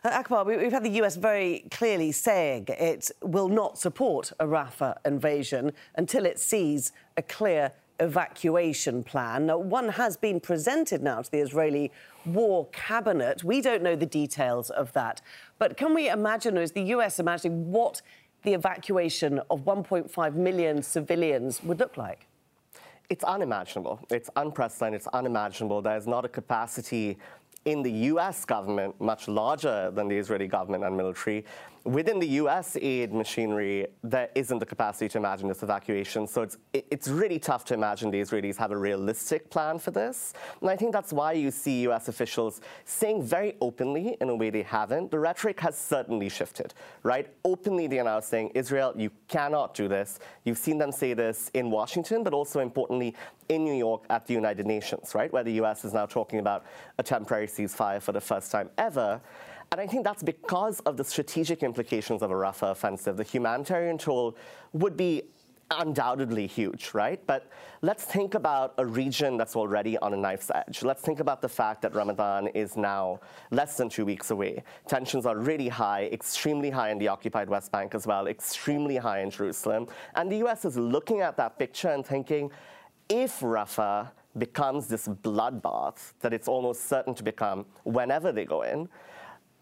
Uh, 0.04 0.10
Akbar, 0.12 0.44
we've 0.44 0.70
had 0.70 0.84
the 0.84 1.02
US 1.02 1.16
very 1.16 1.64
clearly 1.70 2.12
saying 2.12 2.66
it 2.68 3.10
will 3.22 3.48
not 3.48 3.76
support 3.76 4.32
a 4.38 4.46
Rafah 4.46 4.96
invasion 5.04 5.72
until 5.96 6.24
it 6.24 6.38
sees 6.38 6.92
a 7.16 7.22
clear 7.22 7.72
evacuation 8.00 9.02
plan. 9.04 9.46
Now, 9.46 9.58
one 9.58 9.88
has 9.90 10.16
been 10.16 10.40
presented 10.40 11.02
now 11.02 11.22
to 11.22 11.30
the 11.30 11.38
Israeli 11.38 11.92
war 12.24 12.66
cabinet. 12.72 13.44
We 13.44 13.60
don't 13.60 13.82
know 13.82 13.96
the 13.96 14.06
details 14.06 14.70
of 14.70 14.92
that. 14.94 15.20
But 15.58 15.76
can 15.76 15.94
we 15.94 16.08
imagine, 16.08 16.58
or 16.58 16.62
is 16.62 16.72
the 16.72 16.82
US 16.82 17.18
imagining 17.18 17.70
what 17.70 18.02
the 18.44 18.54
evacuation 18.54 19.40
of 19.50 19.64
1.5 19.64 20.34
million 20.34 20.82
civilians 20.82 21.62
would 21.64 21.80
look 21.80 21.96
like? 21.96 22.26
It's 23.10 23.24
unimaginable. 23.24 24.00
It's 24.10 24.30
unprecedented. 24.36 25.00
It's 25.00 25.06
unimaginable. 25.08 25.82
There's 25.82 26.06
not 26.06 26.24
a 26.24 26.28
capacity 26.28 27.18
in 27.64 27.82
the 27.82 27.90
US 28.12 28.44
government, 28.44 29.00
much 29.00 29.26
larger 29.28 29.90
than 29.90 30.08
the 30.08 30.16
Israeli 30.16 30.46
government 30.46 30.84
and 30.84 30.96
military, 30.96 31.44
within 31.84 32.18
the 32.18 32.28
US 32.40 32.76
aid 32.80 33.12
machinery, 33.12 33.86
there 34.02 34.30
isn't 34.34 34.58
the 34.58 34.66
capacity 34.66 35.08
to 35.10 35.18
imagine 35.18 35.48
this 35.48 35.62
evacuation. 35.62 36.26
So 36.26 36.42
it's, 36.42 36.56
it's 36.72 37.08
really 37.08 37.38
tough 37.38 37.64
to 37.66 37.74
imagine 37.74 38.10
the 38.10 38.20
Israelis 38.20 38.56
have 38.56 38.70
a 38.70 38.76
realistic 38.76 39.50
plan 39.50 39.78
for 39.78 39.90
this. 39.90 40.32
And 40.60 40.70
I 40.70 40.76
think 40.76 40.92
that's 40.92 41.12
why 41.12 41.32
you 41.32 41.50
see 41.50 41.86
US 41.88 42.08
officials 42.08 42.62
saying 42.86 43.22
very 43.22 43.56
openly, 43.60 44.16
in 44.20 44.30
a 44.30 44.34
way 44.34 44.50
they 44.50 44.62
haven't, 44.62 45.10
the 45.10 45.18
rhetoric 45.18 45.60
has 45.60 45.76
certainly 45.76 46.28
shifted, 46.28 46.72
right? 47.02 47.28
Openly, 47.44 47.86
they 47.86 47.98
are 47.98 48.04
now 48.04 48.20
saying, 48.20 48.50
Israel, 48.54 48.94
you 48.96 49.10
cannot 49.28 49.74
do 49.74 49.86
this. 49.86 50.18
You've 50.44 50.58
seen 50.58 50.78
them 50.78 50.90
say 50.90 51.12
this 51.12 51.50
in 51.52 51.70
Washington, 51.70 52.24
but 52.24 52.32
also 52.32 52.60
importantly, 52.60 53.14
in 53.50 53.62
New 53.62 53.74
York 53.74 54.04
at 54.08 54.26
the 54.26 54.32
United 54.32 54.66
Nations, 54.66 55.14
right? 55.14 55.30
Where 55.32 55.44
the 55.44 55.52
US 55.62 55.84
is 55.84 55.92
now 55.92 56.06
talking 56.06 56.38
about 56.38 56.64
a 56.98 57.02
temporary 57.02 57.46
ceasefire 57.46 58.00
for 58.00 58.12
the 58.12 58.20
first 58.20 58.50
time 58.50 58.70
ever. 58.78 59.20
And 59.74 59.80
I 59.80 59.88
think 59.88 60.04
that's 60.04 60.22
because 60.22 60.78
of 60.86 60.96
the 60.96 61.02
strategic 61.02 61.64
implications 61.64 62.22
of 62.22 62.30
a 62.30 62.34
Rafah 62.34 62.70
offensive. 62.70 63.16
The 63.16 63.24
humanitarian 63.24 63.98
toll 63.98 64.36
would 64.72 64.96
be 64.96 65.24
undoubtedly 65.68 66.46
huge, 66.46 66.94
right? 66.94 67.20
But 67.26 67.50
let's 67.82 68.04
think 68.04 68.34
about 68.34 68.74
a 68.78 68.86
region 68.86 69.36
that's 69.36 69.56
already 69.56 69.98
on 69.98 70.14
a 70.14 70.16
knife's 70.16 70.48
edge. 70.54 70.84
Let's 70.84 71.02
think 71.02 71.18
about 71.18 71.42
the 71.42 71.48
fact 71.48 71.82
that 71.82 71.92
Ramadan 71.92 72.46
is 72.54 72.76
now 72.76 73.18
less 73.50 73.76
than 73.76 73.88
two 73.88 74.04
weeks 74.04 74.30
away. 74.30 74.62
Tensions 74.86 75.26
are 75.26 75.38
really 75.38 75.66
high, 75.66 76.04
extremely 76.12 76.70
high 76.70 76.90
in 76.90 76.98
the 76.98 77.08
occupied 77.08 77.48
West 77.48 77.72
Bank 77.72 77.96
as 77.96 78.06
well, 78.06 78.28
extremely 78.28 78.96
high 78.96 79.22
in 79.22 79.30
Jerusalem. 79.30 79.88
And 80.14 80.30
the 80.30 80.36
US 80.46 80.64
is 80.64 80.76
looking 80.76 81.20
at 81.20 81.36
that 81.38 81.58
picture 81.58 81.88
and 81.88 82.06
thinking, 82.06 82.52
if 83.08 83.40
Rafah 83.40 84.12
becomes 84.38 84.86
this 84.86 85.08
bloodbath 85.08 86.12
that 86.20 86.32
it's 86.32 86.46
almost 86.46 86.88
certain 86.88 87.12
to 87.16 87.24
become 87.24 87.66
whenever 87.82 88.30
they 88.30 88.44
go 88.44 88.62
in, 88.62 88.88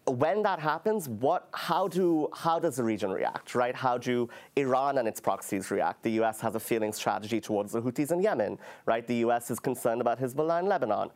when 0.05 0.43
that 0.43 0.59
happens, 0.59 1.07
what, 1.07 1.47
how, 1.53 1.87
do, 1.87 2.27
how 2.33 2.59
does 2.59 2.75
the 2.75 2.83
region 2.83 3.11
react, 3.11 3.55
right? 3.55 3.75
How 3.75 3.97
do 3.97 4.29
Iran 4.55 4.97
and 4.97 5.07
its 5.07 5.21
proxies 5.21 5.71
react? 5.71 6.03
The 6.03 6.11
U.S. 6.11 6.41
has 6.41 6.55
a 6.55 6.59
failing 6.59 6.91
strategy 6.91 7.39
towards 7.39 7.71
the 7.71 7.81
Houthis 7.81 8.11
in 8.11 8.21
Yemen, 8.21 8.59
right? 8.85 9.07
The 9.07 9.15
U.S. 9.15 9.49
is 9.49 9.59
concerned 9.59 10.01
about 10.01 10.19
Hezbollah 10.19 10.59
in 10.59 10.65
Lebanon. 10.67 11.09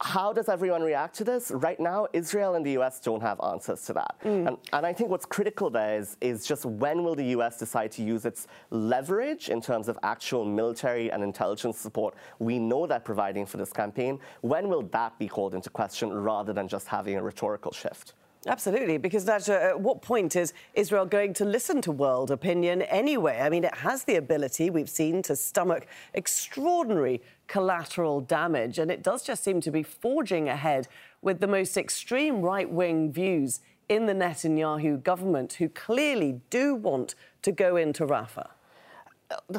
How 0.00 0.32
does 0.32 0.48
everyone 0.48 0.82
react 0.82 1.16
to 1.16 1.24
this? 1.24 1.50
Right 1.50 1.80
now, 1.80 2.06
Israel 2.12 2.54
and 2.54 2.64
the 2.64 2.78
US 2.78 3.00
don't 3.00 3.20
have 3.20 3.40
answers 3.42 3.82
to 3.86 3.92
that. 3.94 4.14
Mm. 4.24 4.46
And, 4.46 4.56
and, 4.72 4.86
I 4.86 4.92
think 4.92 5.10
what's 5.10 5.26
critical 5.26 5.70
there 5.70 5.98
is, 5.98 6.16
is 6.20 6.46
just 6.46 6.64
when 6.64 7.02
will 7.02 7.16
the 7.16 7.26
US 7.36 7.58
decide 7.58 7.90
to 7.92 8.04
use 8.04 8.24
its 8.24 8.46
leverage 8.70 9.48
in 9.48 9.60
terms 9.60 9.88
of 9.88 9.98
actual 10.04 10.44
military 10.44 11.10
and 11.10 11.24
intelligence 11.24 11.78
support 11.78 12.14
we 12.38 12.60
know 12.60 12.86
they're 12.86 13.00
providing 13.00 13.44
for 13.44 13.56
this 13.56 13.72
campaign? 13.72 14.20
When 14.42 14.68
will 14.68 14.82
that 14.82 15.18
be 15.18 15.26
called 15.26 15.54
into 15.54 15.68
question 15.68 16.12
rather 16.12 16.52
than 16.52 16.68
just 16.68 16.86
having 16.86 17.16
a 17.16 17.22
rhetorical 17.22 17.72
shift? 17.72 18.14
Absolutely, 18.46 18.98
because 18.98 19.24
that, 19.24 19.48
uh, 19.48 19.52
at 19.52 19.80
what 19.80 20.00
point 20.00 20.36
is 20.36 20.52
Israel 20.74 21.04
going 21.04 21.34
to 21.34 21.44
listen 21.44 21.82
to 21.82 21.90
world 21.90 22.30
opinion 22.30 22.82
anyway? 22.82 23.40
I 23.40 23.50
mean, 23.50 23.64
it 23.64 23.74
has 23.74 24.04
the 24.04 24.14
ability, 24.14 24.70
we've 24.70 24.88
seen, 24.88 25.22
to 25.22 25.34
stomach 25.34 25.86
extraordinary 26.14 27.20
collateral 27.48 28.20
damage, 28.20 28.78
and 28.78 28.90
it 28.90 29.02
does 29.02 29.22
just 29.22 29.42
seem 29.42 29.60
to 29.62 29.70
be 29.70 29.82
forging 29.82 30.48
ahead 30.48 30.86
with 31.22 31.40
the 31.40 31.46
most 31.46 31.76
extreme 31.76 32.42
right 32.42 32.70
wing 32.70 33.10
views 33.10 33.60
in 33.88 34.06
the 34.06 34.14
Netanyahu 34.14 35.02
government, 35.02 35.54
who 35.54 35.68
clearly 35.68 36.40
do 36.50 36.74
want 36.74 37.14
to 37.42 37.50
go 37.50 37.76
into 37.76 38.06
Rafah 38.06 38.50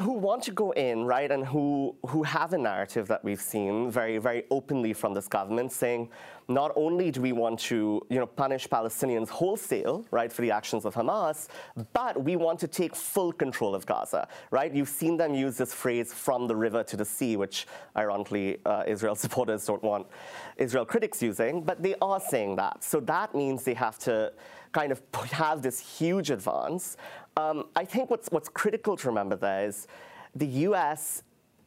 who 0.00 0.14
want 0.14 0.42
to 0.42 0.50
go 0.50 0.72
in, 0.72 1.04
right, 1.04 1.30
and 1.30 1.46
who, 1.46 1.94
who 2.06 2.24
have 2.24 2.52
a 2.52 2.58
narrative 2.58 3.06
that 3.06 3.22
we've 3.22 3.40
seen 3.40 3.88
very, 3.88 4.18
very 4.18 4.44
openly 4.50 4.92
from 4.92 5.14
this 5.14 5.28
government 5.28 5.70
saying, 5.70 6.08
not 6.48 6.72
only 6.74 7.12
do 7.12 7.20
we 7.20 7.30
want 7.30 7.60
to, 7.60 8.02
you 8.08 8.18
know, 8.18 8.26
punish 8.26 8.66
Palestinians 8.68 9.28
wholesale, 9.28 10.04
right, 10.10 10.32
for 10.32 10.42
the 10.42 10.50
actions 10.50 10.84
of 10.84 10.94
Hamas, 10.94 11.46
but 11.92 12.20
we 12.20 12.34
want 12.34 12.58
to 12.58 12.66
take 12.66 12.96
full 12.96 13.32
control 13.32 13.72
of 13.72 13.86
Gaza, 13.86 14.26
right? 14.50 14.74
You've 14.74 14.88
seen 14.88 15.16
them 15.16 15.34
use 15.34 15.56
this 15.56 15.72
phrase 15.72 16.12
from 16.12 16.48
the 16.48 16.56
river 16.56 16.82
to 16.82 16.96
the 16.96 17.04
sea, 17.04 17.36
which 17.36 17.68
ironically 17.96 18.58
uh, 18.66 18.82
Israel 18.88 19.14
supporters 19.24 19.64
don't 19.64 19.82
want 19.84 20.08
Israel 20.56 20.84
critics 20.84 21.22
using, 21.22 21.62
but 21.62 21.80
they 21.80 21.94
are 22.02 22.18
saying 22.18 22.56
that. 22.56 22.82
So 22.82 22.98
that 23.00 23.36
means 23.36 23.62
they 23.62 23.74
have 23.74 23.98
to 24.00 24.32
kind 24.72 24.92
of 24.92 25.02
have 25.32 25.62
this 25.62 25.78
huge 25.78 26.30
advance. 26.30 26.96
Um, 27.40 27.68
I 27.74 27.84
think 27.84 28.10
what's, 28.10 28.28
what's 28.28 28.48
critical 28.48 28.96
to 28.96 29.08
remember 29.08 29.36
there 29.36 29.66
is 29.66 29.86
the 30.34 30.46
US 30.68 31.22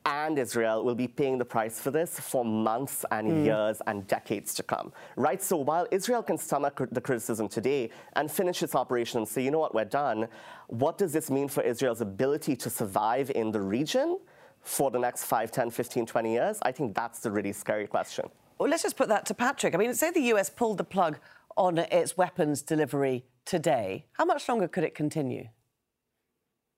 and 0.05 0.37
Israel 0.37 0.83
will 0.83 0.95
be 0.95 1.07
paying 1.07 1.37
the 1.37 1.45
price 1.45 1.79
for 1.79 1.89
this 1.89 2.19
for 2.19 2.43
months 2.43 3.05
and 3.11 3.31
mm. 3.31 3.45
years 3.45 3.81
and 3.87 4.05
decades 4.07 4.53
to 4.55 4.63
come, 4.63 4.91
right? 5.15 5.41
So 5.41 5.57
while 5.57 5.87
Israel 5.91 6.21
can 6.21 6.37
stomach 6.37 6.81
the 6.91 7.01
criticism 7.01 7.47
today 7.47 7.89
and 8.17 8.29
finish 8.29 8.61
its 8.63 8.75
operation 8.75 9.19
and 9.19 9.27
say, 9.27 9.41
you 9.43 9.51
know 9.51 9.59
what, 9.59 9.73
we're 9.73 9.85
done, 9.85 10.27
what 10.67 10.97
does 10.97 11.13
this 11.13 11.31
mean 11.31 11.47
for 11.47 11.63
Israel's 11.63 12.01
ability 12.01 12.55
to 12.57 12.69
survive 12.69 13.31
in 13.31 13.51
the 13.51 13.61
region 13.61 14.19
for 14.61 14.91
the 14.91 14.99
next 14.99 15.23
5, 15.23 15.51
10, 15.51 15.69
15, 15.69 16.05
20 16.05 16.33
years? 16.33 16.59
I 16.63 16.71
think 16.71 16.93
that's 16.93 17.19
the 17.19 17.31
really 17.31 17.53
scary 17.53 17.87
question. 17.87 18.25
Well, 18.59 18.69
let's 18.69 18.83
just 18.83 18.97
put 18.97 19.07
that 19.09 19.25
to 19.27 19.33
Patrick. 19.33 19.73
I 19.73 19.77
mean, 19.77 19.93
say 19.93 20.11
the 20.11 20.33
US 20.33 20.49
pulled 20.49 20.77
the 20.77 20.83
plug 20.83 21.17
on 21.55 21.77
its 21.77 22.17
weapons 22.17 22.61
delivery 22.61 23.25
today. 23.45 24.05
How 24.13 24.25
much 24.25 24.49
longer 24.49 24.67
could 24.67 24.83
it 24.83 24.95
continue? 24.95 25.47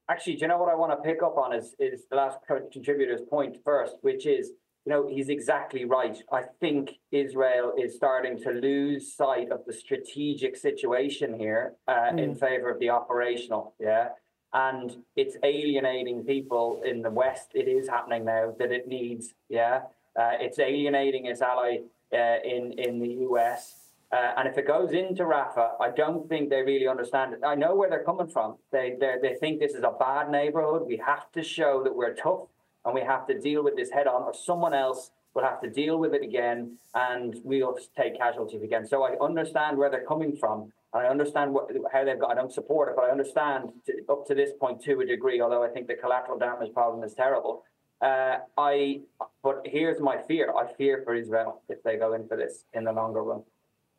Actually, 0.10 0.36
do 0.36 0.42
you 0.42 0.48
know 0.48 0.58
what 0.58 0.72
I 0.72 0.76
want 0.76 0.92
to 0.92 0.98
pick 0.98 1.24
up 1.24 1.38
on 1.38 1.54
is, 1.54 1.76
is 1.80 2.04
the 2.10 2.16
last 2.16 2.40
contributor's 2.48 3.22
point 3.22 3.58
first, 3.64 3.96
which 4.02 4.28
is, 4.28 4.52
you 4.86 4.92
know, 4.92 5.08
he's 5.08 5.30
exactly 5.30 5.84
right. 5.84 6.22
I 6.32 6.44
think 6.60 7.00
Israel 7.12 7.74
is 7.78 7.96
starting 7.96 8.40
to 8.44 8.52
lose 8.52 9.14
sight 9.14 9.52
of 9.52 9.62
the 9.66 9.74
strategic 9.74 10.58
situation 10.58 11.40
here 11.40 11.74
uh, 11.88 12.12
mm. 12.12 12.20
in 12.20 12.36
favor 12.36 12.70
of 12.70 12.80
the 12.80 12.92
operational. 12.92 13.74
Yeah. 13.80 14.10
And 14.54 14.96
it's 15.16 15.38
alienating 15.44 16.24
people 16.24 16.82
in 16.86 17.02
the 17.02 17.10
West. 17.10 17.50
It 17.56 17.68
is 17.68 17.90
happening 17.90 18.26
now 18.26 18.54
that 18.60 18.72
it 18.72 18.88
needs. 18.88 19.34
Yeah. 19.50 19.82
Uh, 20.18 20.34
it's 20.40 20.60
alienating 20.60 21.26
its 21.26 21.42
ally 21.42 21.80
uh, 22.14 22.38
in, 22.44 22.74
in 22.78 23.00
the 23.00 23.26
US 23.28 23.85
uh, 24.16 24.32
and 24.38 24.48
if 24.48 24.58
it 24.58 24.66
goes 24.66 24.92
into 24.92 25.24
Rafah, 25.24 25.72
I 25.82 25.90
don't 25.90 26.30
think 26.30 26.50
they 26.50 26.62
really 26.62 26.88
understand 26.88 27.34
it. 27.34 27.40
I 27.46 27.56
know 27.56 27.76
where 27.76 27.90
they're 27.90 28.04
coming 28.12 28.28
from. 28.28 28.56
They, 28.72 28.96
they 29.00 29.36
think 29.42 29.60
this 29.60 29.74
is 29.74 29.84
a 29.84 29.94
bad 30.00 30.30
neighborhood. 30.32 30.84
We 30.88 31.02
have 31.06 31.30
to 31.34 31.44
show 31.44 31.84
that 31.84 31.94
we're 31.94 32.14
tough 32.14 32.48
and 32.86 32.96
we 32.96 33.02
have 33.02 33.28
to 33.28 33.38
deal 33.38 33.62
with 33.62 33.76
this 33.76 33.90
head 33.90 34.08
on, 34.08 34.22
or 34.24 34.34
someone 34.34 34.74
else 34.74 35.12
will 35.34 35.44
have 35.44 35.60
to 35.64 35.70
deal 35.70 35.98
with 35.98 36.14
it 36.14 36.24
again 36.24 36.78
and 36.94 37.36
we'll 37.44 37.78
take 37.98 38.18
casualties 38.18 38.64
again. 38.64 38.88
So 38.88 39.04
I 39.04 39.18
understand 39.22 39.78
where 39.78 39.90
they're 39.90 40.06
coming 40.06 40.38
from. 40.38 40.72
And 40.94 41.06
I 41.06 41.10
understand 41.10 41.52
what, 41.52 41.70
how 41.92 42.06
they've 42.06 42.18
got. 42.18 42.32
I 42.32 42.36
don't 42.36 42.54
support 42.54 42.88
it, 42.88 42.96
but 42.96 43.04
I 43.04 43.10
understand 43.10 43.72
to, 43.88 43.94
up 44.10 44.26
to 44.28 44.34
this 44.34 44.52
point 44.58 44.82
to 44.84 44.98
a 45.02 45.06
degree. 45.06 45.42
Although 45.42 45.64
I 45.64 45.68
think 45.68 45.88
the 45.88 45.96
collateral 45.96 46.40
damage 46.40 46.74
problem 46.74 47.04
is 47.04 47.14
terrible. 47.14 47.64
Uh, 48.02 48.38
I, 48.58 49.02
but 49.44 49.64
here's 49.66 50.00
my 50.00 50.18
fear. 50.26 50.54
I 50.56 50.72
fear 50.72 51.02
for 51.04 51.16
Israel 51.16 51.62
if 51.68 51.84
they 51.84 51.98
go 51.98 52.14
in 52.14 52.30
for 52.30 52.38
this 52.38 52.64
in 52.74 52.86
the 52.86 52.94
longer 52.94 53.22
run. 53.22 53.44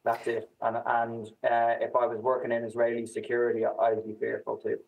That's 0.06 0.26
it. 0.28 0.48
And 0.62 0.76
and 0.86 1.26
uh, 1.42 1.74
if 1.86 1.96
I 1.96 2.06
was 2.06 2.20
working 2.20 2.52
in 2.52 2.62
Israeli 2.62 3.06
security, 3.06 3.62
I'd 3.66 4.06
be 4.06 4.14
fearful 4.20 4.56
too. 4.56 4.78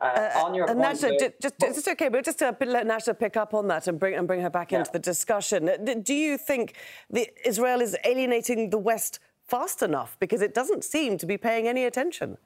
Uh, 0.00 0.04
uh, 0.04 0.44
on 0.46 0.54
your 0.54 0.64
uh, 0.64 0.74
point, 0.74 0.98
Najla, 0.98 1.20
just, 1.20 1.60
just, 1.60 1.62
it's 1.78 1.86
okay, 1.86 2.08
but 2.08 2.24
just 2.24 2.38
to 2.38 2.56
let 2.66 2.86
Najla 2.86 3.18
pick 3.18 3.36
up 3.36 3.52
on 3.52 3.68
that 3.68 3.86
and 3.86 4.00
bring 4.00 4.14
and 4.14 4.26
bring 4.26 4.40
her 4.40 4.50
back 4.50 4.72
yeah. 4.72 4.78
into 4.78 4.90
the 4.90 4.98
discussion. 4.98 5.68
Uh, 5.68 5.76
do 6.02 6.14
you 6.14 6.38
think 6.38 6.74
the, 7.10 7.28
Israel 7.44 7.82
is 7.82 7.96
alienating 8.04 8.70
the 8.70 8.78
West 8.78 9.20
fast 9.46 9.82
enough 9.82 10.16
because 10.18 10.40
it 10.40 10.54
doesn't 10.54 10.84
seem 10.84 11.18
to 11.18 11.26
be 11.26 11.36
paying 11.36 11.68
any 11.68 11.84
attention? 11.84 12.38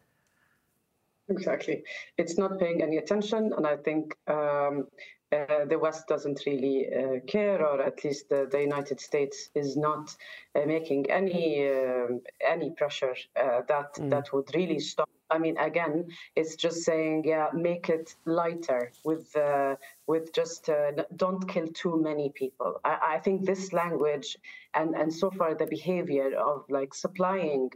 Exactly, 1.28 1.84
it's 2.18 2.36
not 2.36 2.58
paying 2.58 2.82
any 2.82 2.96
attention, 2.96 3.52
and 3.56 3.64
I 3.66 3.76
think 3.76 4.16
um, 4.26 4.88
uh, 5.32 5.64
the 5.64 5.78
West 5.78 6.06
doesn't 6.06 6.42
really 6.46 6.86
uh, 6.86 7.18
care, 7.26 7.64
or 7.64 7.82
at 7.82 8.04
least 8.04 8.28
the, 8.28 8.46
the, 8.50 8.60
United 8.60 9.00
States 9.00 9.50
is 9.56 9.76
not 9.76 10.14
uh, 10.54 10.60
making 10.66 11.10
any 11.10 11.68
um, 11.68 12.20
any 12.40 12.70
pressure 12.70 13.16
uh, 13.34 13.62
that 13.66 13.94
mm. 13.94 14.10
that 14.10 14.32
would 14.32 14.48
really 14.54 14.78
stop. 14.78 15.08
I 15.28 15.38
mean, 15.38 15.56
again, 15.58 16.06
it's 16.36 16.54
just 16.54 16.84
saying, 16.84 17.24
yeah, 17.26 17.48
make 17.52 17.88
it 17.88 18.14
lighter 18.24 18.92
with 19.04 19.34
uh, 19.36 19.74
with 20.06 20.32
just 20.32 20.68
uh, 20.68 20.92
don't 21.16 21.48
kill 21.48 21.66
too 21.68 22.00
many 22.00 22.30
people. 22.30 22.80
I, 22.84 23.14
I, 23.14 23.18
think 23.18 23.44
this 23.44 23.72
language 23.72 24.36
and 24.74 24.94
and 24.94 25.12
so 25.12 25.32
far 25.32 25.56
the 25.56 25.66
behavior 25.66 26.36
of 26.38 26.64
like 26.68 26.94
supplying 26.94 27.70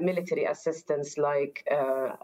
military 0.00 0.44
assistance, 0.44 1.18
like 1.18 1.66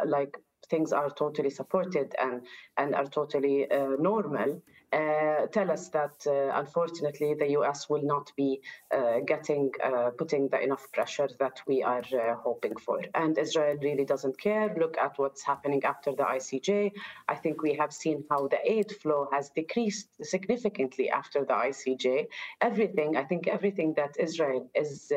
like 0.07 0.37
things 0.71 0.93
are 0.93 1.11
totally 1.11 1.51
supported 1.51 2.15
and, 2.21 2.43
and 2.77 2.95
are 2.95 3.07
totally 3.07 3.71
uh, 3.71 3.97
normal, 3.99 4.63
uh, 4.93 5.47
tell 5.53 5.71
us 5.71 5.89
that 5.91 6.27
uh, 6.27 6.59
unfortunately 6.59 7.35
the 7.35 7.51
US 7.59 7.89
will 7.89 8.03
not 8.03 8.33
be 8.37 8.61
uh, 8.93 9.21
getting 9.25 9.71
uh, 9.85 10.11
putting 10.19 10.49
the 10.49 10.61
enough 10.61 10.91
pressure 10.93 11.29
that 11.39 11.61
we 11.67 11.83
are 11.83 12.03
uh, 12.13 12.35
hoping 12.35 12.75
for. 12.77 13.01
And 13.15 13.39
Israel 13.39 13.77
really 13.81 14.05
doesn't 14.05 14.41
care. 14.41 14.75
Look 14.77 14.99
at 14.99 15.17
what's 15.17 15.45
happening 15.45 15.85
after 15.85 16.11
the 16.11 16.25
ICJ. 16.25 16.91
I 17.29 17.37
think 17.37 17.63
we 17.63 17.75
have 17.75 17.93
seen 17.93 18.25
how 18.31 18.49
the 18.49 18.59
aid 18.65 18.91
flow 18.91 19.29
has 19.33 19.51
decreased 19.51 20.09
significantly 20.25 21.09
after 21.09 21.45
the 21.45 21.55
ICJ. 21.55 22.27
Everything, 22.61 23.17
I 23.17 23.25
think, 23.25 23.47
everything 23.47 23.95
that 23.95 24.17
Israel 24.19 24.71
is 24.75 25.13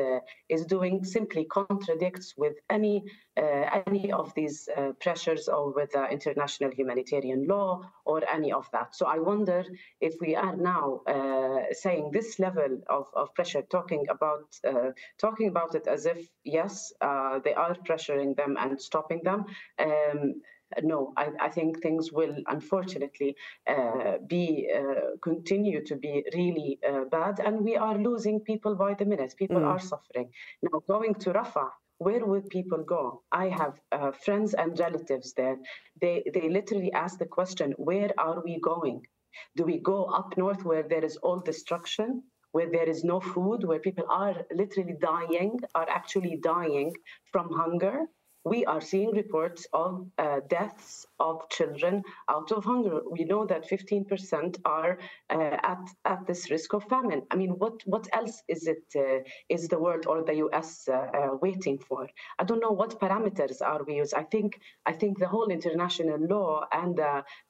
is 0.48 0.66
doing 0.66 1.04
simply 1.04 1.44
contradicts 1.46 2.34
with 2.36 2.56
any 2.70 3.04
any 3.36 4.12
of 4.12 4.32
these 4.34 4.68
pressures 5.00 5.48
or 5.48 5.72
with 5.72 5.90
international 6.10 6.70
humanitarian 6.70 7.46
law 7.48 7.82
or 8.04 8.22
any 8.30 8.52
of 8.52 8.70
that. 8.72 8.94
So 8.94 9.06
I 9.06 9.18
wonder 9.18 9.63
if 10.00 10.14
we 10.20 10.34
are 10.36 10.56
now 10.56 11.00
uh, 11.06 11.72
saying 11.72 12.10
this 12.12 12.38
level 12.38 12.80
of, 12.88 13.06
of 13.14 13.34
pressure, 13.34 13.62
talking 13.62 14.06
about 14.10 14.44
uh, 14.66 14.90
talking 15.18 15.48
about 15.48 15.74
it 15.74 15.86
as 15.86 16.06
if 16.06 16.28
yes, 16.44 16.92
uh, 17.00 17.38
they 17.44 17.54
are 17.54 17.74
pressuring 17.88 18.36
them 18.36 18.56
and 18.58 18.80
stopping 18.80 19.20
them. 19.22 19.44
Um, 19.78 20.34
no, 20.82 21.12
I, 21.16 21.28
I, 21.40 21.48
think 21.48 21.82
things 21.82 22.10
will 22.10 22.34
unfortunately 22.46 23.36
uh, 23.68 24.18
be 24.26 24.68
uh, 24.74 25.16
continue 25.22 25.84
to 25.84 25.96
be 25.96 26.24
really 26.34 26.78
uh, 26.88 27.04
bad, 27.10 27.40
and 27.40 27.60
we 27.60 27.76
are 27.76 27.96
losing 27.96 28.40
people 28.40 28.74
by 28.74 28.94
the 28.94 29.04
minute. 29.04 29.34
People 29.36 29.60
mm. 29.60 29.66
are 29.66 29.78
suffering 29.78 30.30
now. 30.62 30.82
Going 30.88 31.14
to 31.14 31.32
Rafah, 31.32 31.70
where 31.98 32.24
would 32.24 32.48
people 32.48 32.82
go? 32.82 33.22
I 33.30 33.48
have 33.48 33.80
uh, 33.92 34.12
friends 34.12 34.54
and 34.54 34.78
relatives 34.78 35.32
there. 35.34 35.58
They 36.00 36.24
they 36.32 36.48
literally 36.48 36.92
ask 36.92 37.18
the 37.18 37.26
question, 37.26 37.74
where 37.76 38.10
are 38.18 38.42
we 38.44 38.58
going? 38.60 39.06
Do 39.56 39.64
we 39.64 39.78
go 39.78 40.04
up 40.04 40.36
north 40.36 40.64
where 40.64 40.82
there 40.82 41.04
is 41.04 41.16
all 41.18 41.40
destruction, 41.40 42.22
where 42.52 42.70
there 42.70 42.88
is 42.88 43.04
no 43.04 43.20
food, 43.20 43.64
where 43.64 43.80
people 43.80 44.04
are 44.08 44.46
literally 44.52 44.96
dying, 45.00 45.58
are 45.74 45.88
actually 45.88 46.36
dying 46.36 46.92
from 47.32 47.50
hunger? 47.52 48.06
We 48.44 48.64
are 48.66 48.80
seeing 48.80 49.12
reports 49.12 49.66
of 49.72 50.06
uh, 50.18 50.40
deaths 50.48 51.06
of 51.18 51.48
children 51.48 52.02
out 52.28 52.52
of 52.52 52.64
hunger. 52.64 53.00
We 53.10 53.24
know 53.24 53.46
that 53.46 53.68
15% 53.68 54.58
are 54.64 54.98
uh, 55.30 55.56
at, 55.62 55.88
at 56.04 56.26
this 56.26 56.50
risk 56.50 56.74
of 56.74 56.84
famine. 56.84 57.22
I 57.30 57.36
mean, 57.36 57.50
what, 57.50 57.80
what 57.86 58.06
else 58.12 58.42
is 58.48 58.66
it? 58.66 58.84
Uh, 58.94 59.20
is 59.48 59.68
the 59.68 59.78
world 59.78 60.06
or 60.06 60.24
the 60.24 60.34
US 60.46 60.88
uh, 60.88 60.92
uh, 60.92 61.36
waiting 61.40 61.78
for? 61.78 62.08
I 62.38 62.44
don't 62.44 62.60
know 62.60 62.72
what 62.72 63.00
parameters 63.00 63.62
are 63.62 63.82
we 63.84 63.96
use. 63.96 64.12
I 64.12 64.24
think 64.24 64.60
I 64.86 64.92
think 64.92 65.18
the 65.18 65.28
whole 65.28 65.48
international 65.48 66.18
law 66.18 66.64
and 66.70 66.98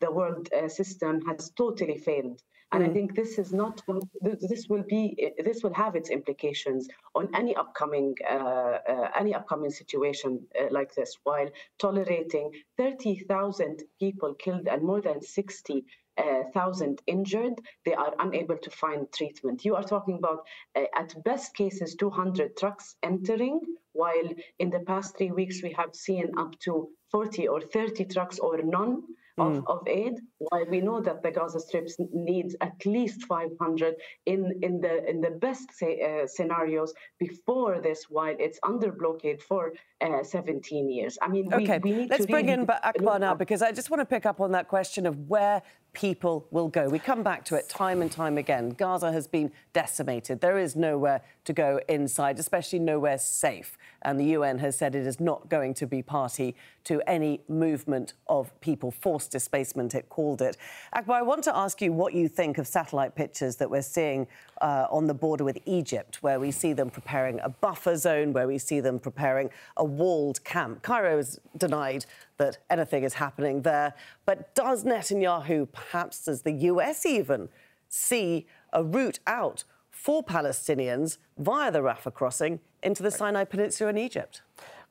the 0.00 0.10
world 0.12 0.48
uh, 0.52 0.68
system 0.68 1.20
has 1.26 1.50
totally 1.50 1.98
failed. 1.98 2.40
And 2.72 2.82
mm. 2.82 2.90
I 2.90 2.92
think 2.92 3.14
this 3.14 3.38
is 3.38 3.52
not 3.52 3.82
this 4.20 4.68
will 4.68 4.84
be 4.88 5.32
this 5.44 5.62
will 5.62 5.74
have 5.74 5.94
its 5.96 6.10
implications 6.10 6.88
on 7.14 7.28
any 7.34 7.54
upcoming 7.56 8.14
uh, 8.28 8.78
uh, 8.92 9.08
any 9.18 9.34
upcoming 9.34 9.70
situation 9.70 10.46
uh, 10.60 10.66
like 10.70 10.94
this. 10.94 11.16
While 11.24 11.50
tolerating 11.78 12.50
30,000 12.76 13.82
people 13.98 14.34
killed 14.34 14.66
and 14.68 14.82
more 14.82 15.00
than 15.00 15.22
60 15.22 15.84
uh, 16.16 16.44
thousand 16.52 17.02
injured, 17.06 17.54
they 17.84 17.94
are 17.94 18.14
unable 18.20 18.56
to 18.58 18.70
find 18.70 19.10
treatment. 19.12 19.64
You 19.64 19.74
are 19.74 19.82
talking 19.82 20.18
about, 20.18 20.46
uh, 20.76 20.84
at 20.94 21.22
best 21.24 21.54
cases, 21.56 21.96
200 21.96 22.56
trucks 22.56 22.96
entering, 23.02 23.60
while 23.92 24.28
in 24.58 24.70
the 24.70 24.80
past 24.80 25.16
three 25.16 25.32
weeks 25.32 25.62
we 25.62 25.72
have 25.72 25.94
seen 25.94 26.30
up 26.38 26.58
to 26.60 26.88
40 27.10 27.48
or 27.48 27.60
30 27.60 28.04
trucks 28.06 28.38
or 28.38 28.62
none 28.62 29.02
of, 29.38 29.52
mm. 29.52 29.64
of 29.66 29.86
aid, 29.88 30.14
while 30.38 30.64
we 30.68 30.80
know 30.80 31.00
that 31.00 31.22
the 31.22 31.30
Gaza 31.30 31.60
Strip 31.60 31.88
needs 32.12 32.54
at 32.60 32.74
least 32.86 33.24
500 33.24 33.94
in, 34.26 34.58
in 34.62 34.80
the 34.80 35.08
in 35.08 35.20
the 35.20 35.30
best 35.30 35.72
say, 35.72 36.00
uh, 36.00 36.26
scenarios 36.26 36.94
before 37.18 37.80
this, 37.80 38.06
while 38.08 38.36
it's 38.38 38.58
under 38.62 38.92
blockade 38.92 39.42
for 39.42 39.72
uh, 40.00 40.22
17 40.22 40.90
years. 40.90 41.18
I 41.20 41.28
mean, 41.28 41.52
okay. 41.52 41.80
we, 41.82 41.92
we 41.92 41.98
need 41.98 42.10
Let's 42.10 42.26
to 42.26 42.30
bring 42.30 42.46
really 42.46 42.62
in 42.62 42.70
Akbar 42.70 43.18
now 43.18 43.34
because 43.34 43.62
I 43.62 43.72
just 43.72 43.90
want 43.90 44.00
to 44.00 44.06
pick 44.06 44.26
up 44.26 44.40
on 44.40 44.52
that 44.52 44.68
question 44.68 45.06
of 45.06 45.18
where 45.28 45.62
people 45.94 46.46
will 46.50 46.68
go. 46.68 46.88
We 46.88 46.98
come 46.98 47.22
back 47.22 47.44
to 47.46 47.54
it 47.54 47.68
time 47.68 48.02
and 48.02 48.10
time 48.10 48.36
again. 48.36 48.70
Gaza 48.70 49.12
has 49.12 49.26
been 49.26 49.52
decimated. 49.72 50.40
There 50.40 50.58
is 50.58 50.76
nowhere 50.76 51.22
to 51.44 51.52
go 51.52 51.80
inside, 51.88 52.38
especially 52.38 52.80
nowhere 52.80 53.18
safe. 53.18 53.78
And 54.02 54.20
the 54.20 54.24
UN 54.26 54.58
has 54.58 54.76
said 54.76 54.94
it 54.94 55.06
is 55.06 55.20
not 55.20 55.48
going 55.48 55.72
to 55.74 55.86
be 55.86 56.02
party 56.02 56.54
to 56.84 57.00
any 57.06 57.40
movement 57.48 58.12
of 58.28 58.58
people, 58.60 58.90
forced 58.90 59.30
displacement, 59.30 59.94
it 59.94 60.08
called 60.08 60.42
it. 60.42 60.56
Akbar, 60.92 61.18
I 61.18 61.22
want 61.22 61.42
to 61.44 61.56
ask 61.56 61.80
you 61.80 61.92
what 61.92 62.12
you 62.12 62.28
think 62.28 62.58
of 62.58 62.66
satellite 62.66 63.14
pictures 63.14 63.56
that 63.56 63.70
we're 63.70 63.82
seeing 63.82 64.26
uh, 64.60 64.86
on 64.90 65.06
the 65.06 65.14
border 65.14 65.44
with 65.44 65.58
Egypt, 65.64 66.22
where 66.22 66.38
we 66.38 66.50
see 66.50 66.72
them 66.72 66.90
preparing 66.90 67.40
a 67.40 67.48
buffer 67.48 67.96
zone, 67.96 68.32
where 68.32 68.46
we 68.46 68.58
see 68.58 68.80
them 68.80 68.98
preparing 68.98 69.50
a 69.76 69.84
walled 69.84 70.44
camp. 70.44 70.82
Cairo 70.82 71.16
has 71.16 71.38
denied 71.56 72.04
that 72.38 72.58
anything 72.70 73.04
is 73.04 73.14
happening 73.14 73.62
there. 73.62 73.94
But 74.26 74.54
does 74.54 74.84
Netanyahu, 74.84 75.70
perhaps 75.72 76.24
does 76.24 76.42
the 76.42 76.52
US 76.52 77.06
even, 77.06 77.48
see 77.88 78.46
a 78.72 78.82
route 78.82 79.20
out 79.26 79.64
for 79.90 80.22
Palestinians 80.22 81.18
via 81.38 81.70
the 81.70 81.80
Rafah 81.80 82.12
crossing 82.12 82.60
into 82.82 83.02
the 83.02 83.10
Sinai 83.10 83.44
Peninsula 83.44 83.90
in 83.90 83.98
Egypt? 83.98 84.42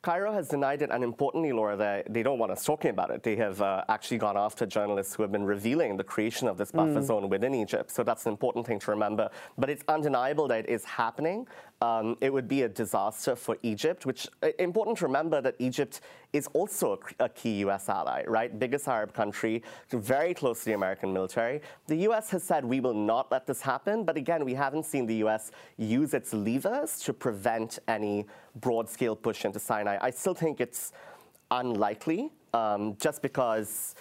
Cairo 0.03 0.34
has 0.34 0.49
denied 0.49 0.82
it, 0.82 0.89
and 0.91 1.01
importantly, 1.01 1.53
Laura, 1.53 1.77
they, 1.77 2.03
they 2.10 2.23
don't 2.23 2.38
want 2.38 2.51
us 2.51 2.65
talking 2.65 2.91
about 2.91 3.10
it. 3.10 3.23
They 3.23 3.38
have 3.38 3.62
uh, 3.62 3.86
actually 3.88 4.17
gone 4.17 4.36
after 4.36 4.65
journalists 4.65 5.15
who 5.15 5.23
have 5.23 5.32
been 5.32 5.45
revealing 5.45 5.95
the 5.95 6.03
creation 6.03 6.49
of 6.49 6.58
this 6.58 6.71
buffer 6.71 6.99
mm. 6.99 7.06
zone 7.06 7.29
within 7.29 7.56
Egypt. 7.56 7.89
So 7.89 8.03
that's 8.03 8.25
an 8.25 8.34
important 8.34 8.67
thing 8.67 8.79
to 8.79 8.91
remember. 8.91 9.29
But 9.58 9.69
it's 9.69 9.84
undeniable 9.88 10.49
that 10.49 10.65
it 10.65 10.69
is 10.69 10.84
happening. 10.84 11.47
Um, 11.84 12.15
it 12.22 12.32
would 12.32 12.48
be 12.48 12.62
a 12.62 12.69
disaster 12.69 13.36
for 13.36 13.58
Egypt, 13.62 14.06
which 14.06 14.26
uh, 14.41 14.52
important 14.58 15.00
to 15.00 15.06
remember 15.06 15.41
that 15.41 15.56
Egypt 15.60 16.00
is 16.32 16.48
also 16.54 16.98
a, 17.19 17.26
a, 17.26 17.28
key 17.28 17.56
U.S. 17.65 17.89
ally, 17.89 18.24
right? 18.26 18.58
Biggest 18.58 18.88
Arab 18.88 19.13
country, 19.13 19.62
very 19.89 20.34
close 20.34 20.60
to 20.60 20.65
the 20.67 20.76
American 20.76 21.12
military. 21.12 21.60
The 21.88 21.98
U.S. 22.08 22.30
has 22.30 22.41
said 22.41 22.63
we 22.63 22.80
will 22.80 22.93
not 22.93 23.30
let 23.34 23.46
this 23.46 23.60
happen, 23.60 24.06
but 24.06 24.15
again, 24.15 24.46
we 24.46 24.54
haven't 24.54 24.86
seen 24.86 25.06
the 25.06 25.15
U.S. 25.26 25.52
use 25.76 26.13
its 26.13 26.34
levers 26.34 27.00
to 27.00 27.12
prevent 27.12 27.80
any 27.89 28.28
broad-scale 28.56 29.17
push 29.17 29.43
into 29.43 29.60
Sinai. 29.60 29.98
I 30.00 30.12
still 30.12 30.36
think 30.36 30.62
it's 30.62 30.93
unlikely, 31.52 32.32
um, 32.54 32.96
just 32.98 33.22
because 33.22 33.96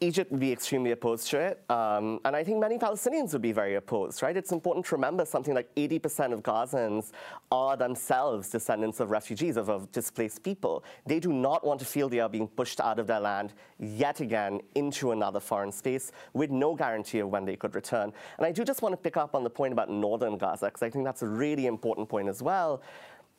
Egypt 0.00 0.30
would 0.30 0.40
be 0.40 0.52
extremely 0.52 0.92
opposed 0.92 1.28
to 1.28 1.38
it, 1.38 1.64
um, 1.70 2.20
and 2.24 2.36
I 2.36 2.44
think 2.44 2.58
many 2.58 2.78
Palestinians 2.78 3.32
would 3.32 3.42
be 3.42 3.52
very 3.52 3.74
opposed, 3.74 4.22
right? 4.22 4.36
It's 4.36 4.52
important 4.52 4.86
to 4.86 4.94
remember 4.94 5.24
something 5.24 5.54
like 5.54 5.74
80% 5.74 6.32
of 6.32 6.42
Gazans 6.42 7.10
are 7.50 7.76
themselves 7.76 8.48
descendants 8.48 9.00
of 9.00 9.10
refugees, 9.10 9.56
of, 9.56 9.68
of, 9.68 9.90
displaced 9.90 10.42
people. 10.42 10.84
They 11.06 11.18
do 11.18 11.32
not 11.32 11.66
want 11.66 11.80
to 11.80 11.86
feel 11.86 12.08
they 12.08 12.20
are 12.20 12.28
being 12.28 12.46
pushed 12.48 12.80
out 12.80 12.98
of 12.98 13.06
their 13.06 13.20
land 13.20 13.54
yet 13.78 14.20
again 14.20 14.60
into 14.74 15.12
another 15.12 15.40
foreign 15.40 15.72
space 15.72 16.12
with 16.32 16.50
no 16.50 16.74
guarantee 16.74 17.18
of 17.18 17.30
when 17.30 17.44
they 17.44 17.56
could 17.56 17.74
return. 17.74 18.12
And 18.36 18.46
I 18.46 18.52
do 18.52 18.64
just 18.64 18.82
want 18.82 18.92
to 18.92 18.96
pick 18.96 19.16
up 19.16 19.34
on 19.34 19.42
the 19.42 19.50
point 19.50 19.72
about 19.72 19.90
northern 19.90 20.38
Gaza, 20.38 20.66
because 20.66 20.82
I 20.82 20.90
think 20.90 21.04
that's 21.04 21.22
a 21.22 21.28
really 21.28 21.66
important 21.66 22.08
point 22.08 22.28
as 22.28 22.42
well. 22.42 22.82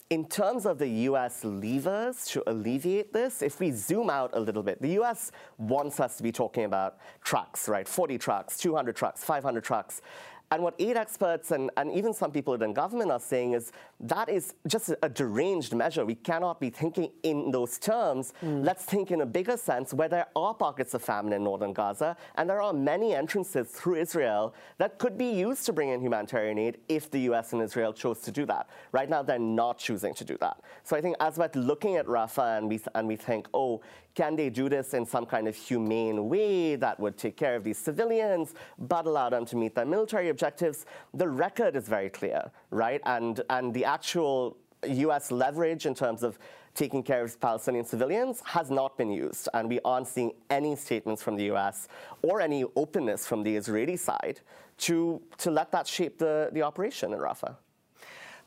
In 0.10 0.26
terms 0.26 0.66
of 0.66 0.80
the 0.80 0.88
US 0.88 1.44
levers 1.44 2.26
to 2.30 2.42
alleviate 2.50 3.14
this, 3.14 3.44
if 3.44 3.60
we 3.60 3.70
zoom 3.70 4.10
out 4.10 4.32
a 4.34 4.40
little 4.40 4.64
bit, 4.64 4.82
the 4.82 5.00
US 5.02 5.32
wants 5.60 6.00
us 6.00 6.18
to 6.18 6.24
be 6.24 6.32
talking 6.32 6.64
about 6.64 6.98
trucks, 7.24 7.70
right? 7.70 7.88
40 7.88 8.18
trucks, 8.18 8.58
200 8.58 8.96
trucks, 8.96 9.24
500 9.24 9.64
trucks. 9.64 10.02
And 10.52 10.64
what 10.64 10.74
aid 10.80 10.98
experts 10.98 11.52
and, 11.52 11.70
and 11.78 11.92
even 11.92 12.12
some 12.12 12.32
people 12.32 12.54
within 12.54 12.74
government 12.74 13.12
are 13.12 13.20
saying 13.20 13.54
is 13.54 13.72
that 14.00 14.30
is 14.30 14.56
just 14.68 14.92
a 15.04 15.10
deranged 15.10 15.76
measure. 15.76 16.04
We 16.04 16.16
cannot 16.16 16.60
be 16.60 16.72
thinking 16.72 17.12
in 17.22 17.52
those 17.52 17.78
terms. 17.78 18.34
Mm. 18.42 18.66
Let's 18.66 18.84
think 18.84 19.12
in 19.12 19.22
a 19.22 19.28
bigger 19.28 19.58
sense 19.58 19.94
where 19.94 20.10
there 20.10 20.26
are 20.36 20.56
pockets 20.56 20.96
of 20.96 21.04
famine 21.04 21.34
in 21.34 21.44
northern 21.44 21.72
Gaza, 21.72 22.18
and 22.36 22.50
there 22.50 22.64
are 22.64 22.74
many 22.74 23.14
entrances 23.14 23.70
through 23.70 23.96
Israel 23.96 24.56
that 24.80 24.98
could 24.98 25.20
be 25.20 25.30
used 25.30 25.68
to 25.68 25.74
bring 25.74 25.90
in 25.90 26.02
humanitarian 26.02 26.58
aid 26.58 26.78
if 26.88 27.12
the 27.12 27.20
US 27.32 27.54
and 27.54 27.62
Israel 27.62 27.94
chose 27.94 28.20
to 28.22 28.32
do 28.32 28.48
that. 28.48 28.70
Right 28.92 29.10
now, 29.10 29.22
they're 29.22 29.38
not 29.38 29.78
choosing 29.78 30.16
to 30.16 30.24
do 30.24 30.36
that. 30.40 30.62
So 30.84 30.96
I 30.96 31.02
think 31.02 31.16
as 31.20 31.38
we're 31.38 31.52
looking 31.54 31.98
at 31.98 32.08
Rafah 32.08 32.58
and 32.58 32.68
we, 32.68 32.80
and 32.96 33.08
we 33.08 33.18
think, 33.18 33.48
oh, 33.54 33.82
can 34.16 34.36
they 34.36 34.50
do 34.50 34.70
this 34.70 34.94
in 34.94 35.06
some 35.06 35.26
kind 35.26 35.48
of 35.48 35.56
humane 35.56 36.28
way 36.28 36.76
that 36.76 37.00
would 37.00 37.18
take 37.18 37.38
care 37.38 37.56
of 37.56 37.64
these 37.64 37.78
civilians, 37.78 38.54
but 38.78 39.06
allow 39.06 39.30
them 39.30 39.46
to 39.46 39.56
meet 39.56 39.76
their 39.76 39.86
military 39.86 40.30
objectives? 40.30 40.86
The 41.14 41.28
record 41.28 41.76
is 41.76 41.88
very 41.88 42.10
clear, 42.10 42.52
right? 42.72 43.02
And, 43.06 43.42
and 43.50 43.74
the 43.74 43.86
actual 43.86 44.58
US 44.86 45.32
leverage 45.32 45.86
in 45.86 45.94
terms 45.94 46.24
of 46.24 46.40
taking 46.76 47.04
care 47.04 47.24
of 47.24 47.40
Palestinian 47.40 47.86
civilians 47.86 48.42
has 48.46 48.70
not 48.70 48.98
been 48.98 49.12
used. 49.12 49.50
And 49.54 49.70
we 49.70 49.80
aren't 49.84 50.08
seeing 50.08 50.32
any 50.50 50.76
statements 50.76 51.22
from 51.22 51.36
the 51.36 51.52
US 51.52 51.88
or 52.22 52.42
any 52.42 52.64
openness 52.76 53.26
from 53.26 53.44
the 53.44 53.56
Israeli 53.56 53.98
side 53.98 54.40
to, 54.80 55.22
to 55.38 55.52
let 55.52 55.72
that 55.72 55.88
shape 55.88 56.18
the, 56.18 56.50
the 56.54 56.62
operation 56.62 57.14
in 57.14 57.20
Rafah. 57.20 57.56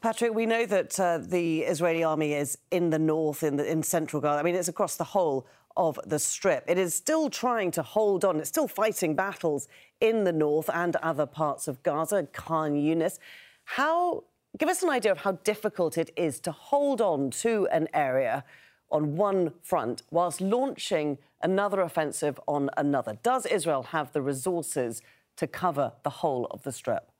Patrick, 0.02 0.34
we 0.34 0.46
know 0.46 0.66
that 0.66 0.98
uh, 0.98 1.18
the 1.18 1.60
Israeli 1.60 2.02
army 2.02 2.32
is 2.32 2.58
in 2.72 2.90
the 2.90 2.98
north, 2.98 3.44
in, 3.44 3.54
the, 3.54 3.70
in 3.70 3.84
central 3.84 4.20
Gaza. 4.20 4.40
I 4.40 4.42
mean, 4.42 4.56
it's 4.56 4.66
across 4.66 4.96
the 4.96 5.04
whole 5.04 5.46
of 5.76 5.96
the 6.04 6.18
Strip. 6.18 6.64
It 6.66 6.76
is 6.76 6.92
still 6.92 7.30
trying 7.30 7.70
to 7.70 7.82
hold 7.82 8.24
on. 8.24 8.40
It's 8.40 8.48
still 8.48 8.66
fighting 8.66 9.14
battles 9.14 9.68
in 10.00 10.24
the 10.24 10.32
north 10.32 10.68
and 10.74 10.96
other 10.96 11.24
parts 11.24 11.68
of 11.68 11.84
Gaza, 11.84 12.26
Khan 12.32 12.72
Yunis. 12.72 13.20
How, 13.62 14.24
give 14.58 14.68
us 14.68 14.82
an 14.82 14.90
idea 14.90 15.12
of 15.12 15.18
how 15.18 15.38
difficult 15.44 15.96
it 15.96 16.10
is 16.16 16.40
to 16.40 16.50
hold 16.50 17.00
on 17.00 17.30
to 17.30 17.68
an 17.70 17.86
area 17.94 18.44
on 18.90 19.14
one 19.14 19.52
front 19.62 20.02
whilst 20.10 20.40
launching 20.40 21.16
another 21.42 21.80
offensive 21.80 22.40
on 22.48 22.70
another. 22.76 23.18
Does 23.22 23.46
Israel 23.46 23.84
have 23.84 24.12
the 24.12 24.20
resources 24.20 25.00
to 25.36 25.46
cover 25.46 25.92
the 26.02 26.10
whole 26.10 26.48
of 26.50 26.64
the 26.64 26.72
Strip? 26.72 27.11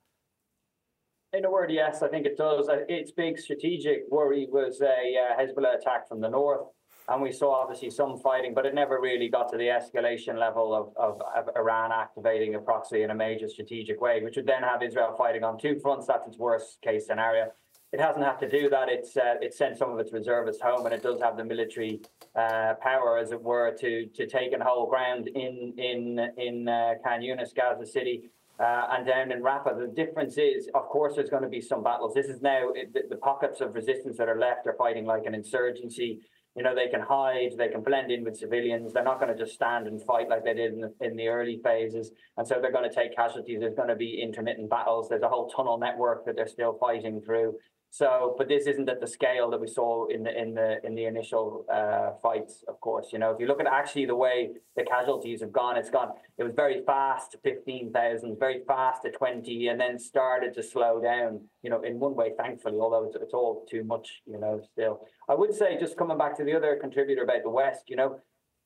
In 1.32 1.46
a 1.46 1.50
word, 1.50 1.70
yes, 1.70 2.02
I 2.02 2.08
think 2.08 2.26
it 2.26 2.36
does. 2.36 2.68
Uh, 2.68 2.80
its 2.88 3.10
big 3.10 3.38
strategic 3.38 4.02
worry 4.10 4.46
was 4.50 4.82
a 4.82 4.86
uh, 4.86 5.40
Hezbollah 5.40 5.78
attack 5.78 6.06
from 6.06 6.20
the 6.20 6.28
north 6.28 6.66
and 7.08 7.20
we 7.20 7.32
saw 7.32 7.62
obviously 7.62 7.90
some 7.90 8.18
fighting, 8.18 8.54
but 8.54 8.64
it 8.64 8.74
never 8.74 9.00
really 9.00 9.28
got 9.28 9.50
to 9.50 9.56
the 9.56 9.64
escalation 9.64 10.38
level 10.38 10.74
of, 10.74 10.96
of, 10.96 11.20
of, 11.36 11.54
Iran 11.56 11.90
activating 11.92 12.54
a 12.54 12.60
proxy 12.60 13.02
in 13.02 13.10
a 13.10 13.14
major 13.14 13.48
strategic 13.48 14.00
way, 14.00 14.22
which 14.22 14.36
would 14.36 14.46
then 14.46 14.62
have 14.62 14.82
Israel 14.82 15.14
fighting 15.16 15.42
on 15.42 15.58
two 15.58 15.78
fronts. 15.80 16.06
That's 16.06 16.26
its 16.26 16.38
worst 16.38 16.80
case 16.80 17.06
scenario. 17.06 17.50
It 17.92 18.00
hasn't 18.00 18.24
had 18.24 18.38
to 18.38 18.48
do 18.48 18.70
that. 18.70 18.88
It's 18.88 19.16
uh, 19.16 19.34
it 19.42 19.52
sent 19.52 19.76
some 19.76 19.90
of 19.90 19.98
its 19.98 20.12
reservists 20.12 20.62
home, 20.62 20.86
and 20.86 20.94
it 20.94 21.02
does 21.02 21.20
have 21.20 21.36
the 21.36 21.44
military 21.44 22.00
uh, 22.34 22.74
power, 22.80 23.18
as 23.18 23.32
it 23.32 23.42
were, 23.42 23.74
to 23.80 24.06
to 24.06 24.26
take 24.26 24.52
and 24.52 24.62
hold 24.62 24.88
ground 24.88 25.28
in 25.28 25.74
in 25.76 26.18
in 26.38 26.68
uh, 26.68 26.94
Khan 27.04 27.20
Yunis, 27.20 27.54
Gaza 27.54 27.84
City, 27.84 28.30
uh, 28.60 28.86
and 28.92 29.06
down 29.06 29.32
in 29.32 29.42
Rafah. 29.42 29.78
The 29.78 29.92
difference 29.94 30.36
is, 30.36 30.68
of 30.74 30.88
course, 30.88 31.14
there's 31.16 31.30
going 31.30 31.42
to 31.42 31.48
be 31.48 31.60
some 31.60 31.82
battles. 31.82 32.14
This 32.14 32.26
is 32.26 32.42
now 32.42 32.68
the, 32.92 33.02
the, 33.08 33.16
pockets 33.16 33.60
of 33.60 33.74
resistance 33.74 34.18
that 34.18 34.28
are 34.28 34.38
left 34.38 34.66
are 34.66 34.74
fighting 34.78 35.04
like 35.04 35.26
an 35.26 35.34
insurgency. 35.34 36.20
You 36.54 36.62
know, 36.62 36.74
they 36.74 36.88
can 36.88 37.00
hide, 37.00 37.52
they 37.56 37.68
can 37.68 37.82
blend 37.82 38.10
in 38.10 38.24
with 38.24 38.36
civilians. 38.36 38.92
They're 38.92 39.02
not 39.02 39.20
going 39.20 39.34
to 39.34 39.38
just 39.38 39.54
stand 39.54 39.86
and 39.86 40.02
fight 40.02 40.28
like 40.28 40.44
they 40.44 40.52
did 40.52 40.74
in 40.74 40.80
the, 40.80 40.94
in 41.00 41.16
the 41.16 41.28
early 41.28 41.60
phases. 41.64 42.10
And 42.36 42.46
so 42.46 42.58
they're 42.60 42.72
going 42.72 42.88
to 42.88 42.94
take 42.94 43.16
casualties. 43.16 43.60
There's 43.60 43.74
going 43.74 43.88
to 43.88 43.96
be 43.96 44.20
intermittent 44.22 44.68
battles. 44.68 45.08
There's 45.08 45.22
a 45.22 45.28
whole 45.28 45.48
tunnel 45.48 45.78
network 45.78 46.26
that 46.26 46.36
they're 46.36 46.46
still 46.46 46.76
fighting 46.78 47.22
through. 47.22 47.54
So, 47.94 48.34
but 48.38 48.48
this 48.48 48.66
isn't 48.66 48.88
at 48.88 49.02
the 49.02 49.06
scale 49.06 49.50
that 49.50 49.60
we 49.60 49.68
saw 49.68 50.06
in 50.06 50.22
the 50.22 50.34
in 50.34 50.54
the 50.54 50.78
in 50.82 50.94
the 50.94 51.04
initial 51.04 51.66
uh, 51.70 52.12
fights. 52.22 52.64
Of 52.66 52.80
course, 52.80 53.08
you 53.12 53.18
know, 53.18 53.32
if 53.32 53.38
you 53.38 53.46
look 53.46 53.60
at 53.60 53.66
actually 53.66 54.06
the 54.06 54.16
way 54.16 54.52
the 54.76 54.82
casualties 54.84 55.42
have 55.42 55.52
gone, 55.52 55.76
it's 55.76 55.90
gone. 55.90 56.12
It 56.38 56.42
was 56.42 56.54
very 56.56 56.82
fast, 56.86 57.36
fifteen 57.44 57.92
thousand, 57.92 58.38
very 58.38 58.62
fast 58.66 59.04
at 59.04 59.12
twenty, 59.12 59.68
and 59.68 59.78
then 59.78 59.98
started 59.98 60.54
to 60.54 60.62
slow 60.62 61.02
down. 61.02 61.42
You 61.62 61.68
know, 61.68 61.82
in 61.82 62.00
one 62.00 62.14
way, 62.14 62.30
thankfully, 62.34 62.78
although 62.80 63.04
it's, 63.04 63.16
it's 63.16 63.34
all 63.34 63.66
too 63.68 63.84
much. 63.84 64.22
You 64.24 64.40
know, 64.40 64.62
still, 64.72 65.06
I 65.28 65.34
would 65.34 65.54
say 65.54 65.78
just 65.78 65.98
coming 65.98 66.16
back 66.16 66.34
to 66.38 66.44
the 66.44 66.54
other 66.56 66.78
contributor 66.80 67.24
about 67.24 67.42
the 67.42 67.50
West. 67.50 67.90
You 67.90 67.96
know, 67.96 68.20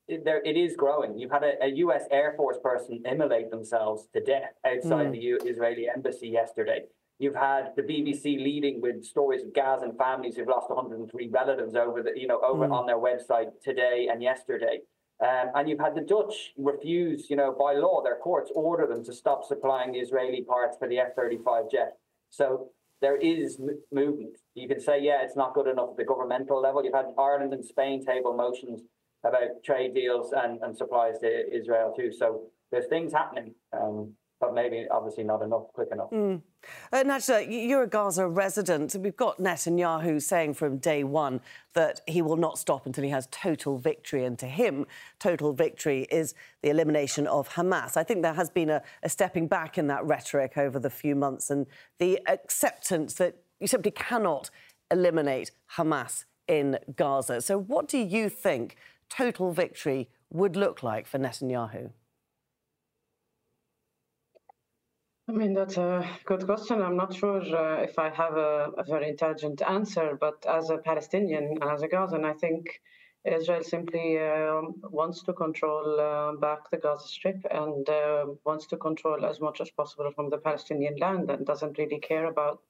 it, 0.07 0.23
there 0.23 0.41
it 0.45 0.55
is 0.55 0.77
growing. 0.77 1.19
You've 1.19 1.31
had 1.31 1.43
a, 1.43 1.65
a, 1.65 1.67
U.S. 1.83 2.05
Air 2.11 2.33
Force 2.37 2.59
person 2.63 3.03
immolate 3.05 3.51
themselves 3.51 4.07
to 4.13 4.21
death 4.21 4.53
outside 4.65 5.07
mm. 5.07 5.11
the 5.11 5.19
U- 5.19 5.39
Israeli 5.43 5.89
embassy 5.93 6.29
yesterday. 6.29 6.83
You've 7.19 7.35
had 7.35 7.73
the 7.75 7.81
BBC 7.81 8.37
leading 8.37 8.79
with 8.79 9.03
stories 9.03 9.41
of 9.43 9.53
Gazan 9.53 9.97
families 9.97 10.35
who've 10.35 10.47
lost 10.47 10.69
103 10.69 11.29
relatives 11.29 11.75
over 11.75 12.03
the, 12.03 12.11
you 12.15 12.27
know, 12.27 12.39
over 12.41 12.67
mm. 12.67 12.71
on 12.71 12.85
their 12.85 12.97
website 12.97 13.49
today 13.63 14.07
and 14.11 14.21
yesterday. 14.21 14.81
Um, 15.19 15.49
and 15.55 15.67
you've 15.67 15.79
had 15.79 15.95
the 15.95 16.01
Dutch 16.01 16.53
refuse, 16.57 17.27
you 17.29 17.35
know, 17.35 17.55
by 17.57 17.73
law, 17.73 18.03
their 18.03 18.17
courts 18.17 18.51
order 18.53 18.85
them 18.85 19.03
to 19.05 19.13
stop 19.13 19.43
supplying 19.43 19.93
the 19.93 19.99
Israeli 19.99 20.43
parts 20.43 20.77
for 20.77 20.87
the 20.87 20.99
F-35 20.99 21.71
jet. 21.71 21.93
So 22.29 22.69
there 23.01 23.17
is 23.17 23.57
m- 23.59 23.81
movement. 23.91 24.37
You 24.53 24.67
can 24.67 24.79
say, 24.79 25.01
yeah, 25.01 25.23
it's 25.23 25.35
not 25.35 25.55
good 25.55 25.67
enough 25.67 25.89
at 25.91 25.97
the 25.97 26.05
governmental 26.05 26.61
level. 26.61 26.83
You've 26.83 26.93
had 26.93 27.07
Ireland 27.17 27.51
and 27.53 27.65
Spain 27.65 28.05
table 28.05 28.35
motions 28.35 28.81
about 29.25 29.63
trade 29.65 29.95
deals 29.95 30.33
and, 30.33 30.61
and 30.61 30.77
supplies 30.77 31.17
to 31.21 31.55
Israel 31.55 31.93
too. 31.97 32.11
So 32.11 32.43
there's 32.71 32.85
things 32.85 33.11
happening. 33.11 33.55
Um, 33.73 34.13
maybe 34.57 34.87
obviously 34.89 35.23
not 35.23 35.41
enough, 35.43 35.71
quick 35.73 35.89
enough. 35.91 36.09
Mm. 36.09 36.41
Uh, 36.91 37.03
Najla, 37.03 37.45
you're 37.69 37.83
a 37.83 37.87
Gaza 37.87 38.27
resident. 38.27 38.95
We've 38.99 39.15
got 39.15 39.37
Netanyahu 39.37 40.21
saying 40.21 40.55
from 40.55 40.79
day 40.79 41.03
one 41.03 41.39
that 41.73 42.01
he 42.07 42.21
will 42.23 42.35
not 42.37 42.57
stop 42.57 42.87
until 42.87 43.03
he 43.03 43.11
has 43.11 43.27
total 43.31 43.77
victory. 43.77 44.25
And 44.25 44.37
to 44.39 44.47
him, 44.47 44.87
total 45.19 45.53
victory 45.53 46.07
is 46.09 46.33
the 46.63 46.69
elimination 46.69 47.27
of 47.27 47.49
Hamas. 47.49 47.95
I 47.95 48.03
think 48.03 48.23
there 48.23 48.33
has 48.33 48.49
been 48.49 48.69
a, 48.69 48.81
a 49.03 49.09
stepping 49.09 49.47
back 49.47 49.77
in 49.77 49.87
that 49.87 50.03
rhetoric 50.03 50.57
over 50.57 50.79
the 50.79 50.89
few 50.89 51.15
months 51.15 51.51
and 51.51 51.67
the 51.99 52.19
acceptance 52.27 53.13
that 53.15 53.35
you 53.59 53.67
simply 53.67 53.91
cannot 53.91 54.49
eliminate 54.89 55.51
Hamas 55.75 56.25
in 56.47 56.79
Gaza. 56.95 57.41
So, 57.41 57.59
what 57.59 57.87
do 57.87 57.99
you 57.99 58.29
think 58.29 58.75
total 59.09 59.51
victory 59.51 60.09
would 60.31 60.55
look 60.55 60.81
like 60.81 61.05
for 61.05 61.19
Netanyahu? 61.19 61.91
I 65.29 65.33
mean, 65.33 65.53
that's 65.53 65.75
a 65.77 66.09
good 66.23 66.45
question. 66.45 66.81
I'm 66.81 66.95
not 66.95 67.13
sure 67.13 67.41
uh, 67.41 67.81
if 67.81 67.99
I 67.99 68.09
have 68.09 68.37
a, 68.37 68.71
a, 68.77 68.83
very 68.85 69.09
intelligent 69.09 69.61
answer, 69.61 70.17
but 70.17 70.45
as 70.45 70.69
a 70.69 70.77
Palestinian 70.77 71.57
and 71.61 71.69
as 71.69 71.81
a 71.81 71.89
Gazan, 71.89 72.23
I 72.23 72.31
think 72.31 72.79
Israel 73.25 73.61
simply 73.61 74.17
uh, 74.17 74.61
wants 74.83 75.23
to 75.23 75.33
control 75.33 75.99
uh, 75.99 76.31
back 76.37 76.71
the 76.71 76.77
Gaza 76.77 77.09
Strip 77.09 77.45
and 77.51 77.89
uh, 77.89 78.27
wants 78.45 78.67
to 78.67 78.77
control 78.77 79.25
as 79.25 79.41
much 79.41 79.59
as 79.59 79.69
possible 79.69 80.09
from 80.15 80.29
the 80.29 80.37
Palestinian 80.37 80.95
land 80.95 81.29
and 81.29 81.45
doesn't 81.45 81.77
really 81.77 81.99
care 81.99 82.27
about 82.27 82.61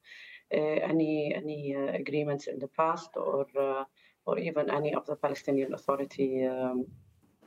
uh, 0.52 0.78
any 0.92 1.32
any 1.32 1.76
uh, 1.76 1.92
agreements 1.92 2.48
in 2.48 2.58
the 2.58 2.68
past 2.68 3.10
or 3.16 3.46
or 4.26 4.38
even 4.38 4.68
any 4.68 4.94
of 4.94 5.06
the 5.06 5.14
Palestinian 5.14 5.74
Authority. 5.74 6.44
Um. 6.44 6.86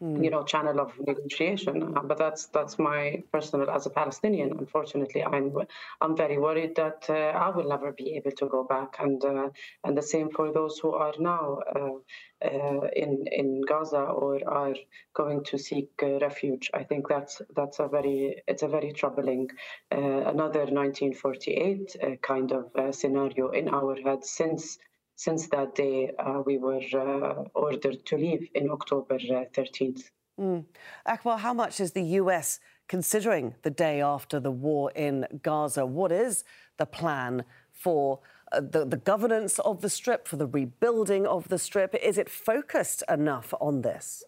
You 0.01 0.29
know 0.31 0.43
channel 0.43 0.79
of 0.79 0.91
negotiation. 0.99 1.95
Uh, 1.95 2.01
but 2.01 2.17
that's 2.17 2.47
that's 2.47 2.79
my 2.79 3.23
personal 3.31 3.69
as 3.69 3.85
a 3.85 3.89
Palestinian. 3.89 4.51
Unfortunately, 4.57 5.23
I'm 5.23 5.53
I'm 6.01 6.17
very 6.17 6.37
worried 6.37 6.75
that 6.75 7.05
uh, 7.09 7.13
I 7.13 7.49
will 7.49 7.69
never 7.69 7.91
be 7.91 8.15
able 8.15 8.31
to 8.31 8.47
go 8.47 8.63
back, 8.63 8.95
and 8.99 9.23
uh, 9.23 9.49
and 9.83 9.97
the 9.97 10.01
same 10.01 10.29
for 10.31 10.51
those 10.51 10.79
who 10.79 10.91
are 10.93 11.13
now. 11.19 11.59
Uh, 11.75 11.99
uh, 12.43 12.87
in 12.95 13.27
in 13.31 13.61
Gaza 13.61 14.01
or 14.01 14.39
are 14.49 14.73
going 15.13 15.43
to 15.43 15.59
seek 15.59 15.91
uh, 16.01 16.17
refuge. 16.17 16.71
I 16.73 16.83
think 16.83 17.07
that's 17.07 17.39
that's 17.55 17.77
a 17.77 17.87
very 17.87 18.41
it's 18.47 18.63
a 18.63 18.67
very 18.67 18.93
troubling 18.93 19.47
another 19.91 20.65
1948 20.65 21.97
kind 22.23 22.51
of 22.51 22.95
scenario 22.95 23.49
in 23.51 23.69
our 23.69 23.95
head 23.95 24.25
since 24.25 24.79
since 25.21 25.47
that 25.49 25.75
day, 25.75 26.09
uh, 26.17 26.41
we 26.43 26.57
were 26.57 26.81
uh, 26.95 27.43
ordered 27.53 28.03
to 28.07 28.17
leave 28.17 28.49
in 28.55 28.71
October 28.71 29.19
13th. 29.19 30.09
Uh, 30.39 30.41
mm. 30.41 30.65
Akbar, 31.05 31.37
how 31.37 31.53
much 31.53 31.79
is 31.79 31.91
the 31.91 32.07
US 32.21 32.59
considering 32.87 33.53
the 33.61 33.69
day 33.69 34.01
after 34.01 34.39
the 34.39 34.49
war 34.49 34.91
in 34.95 35.27
Gaza? 35.43 35.85
What 35.85 36.11
is 36.11 36.43
the 36.77 36.87
plan 36.87 37.43
for 37.71 38.19
uh, 38.51 38.61
the, 38.61 38.83
the 38.83 38.97
governance 38.97 39.59
of 39.59 39.81
the 39.81 39.89
Strip, 39.89 40.27
for 40.27 40.37
the 40.37 40.47
rebuilding 40.47 41.27
of 41.27 41.49
the 41.49 41.59
Strip? 41.59 41.93
Is 41.93 42.17
it 42.17 42.27
focused 42.27 43.03
enough 43.07 43.53
on 43.61 43.83
this? 43.83 44.23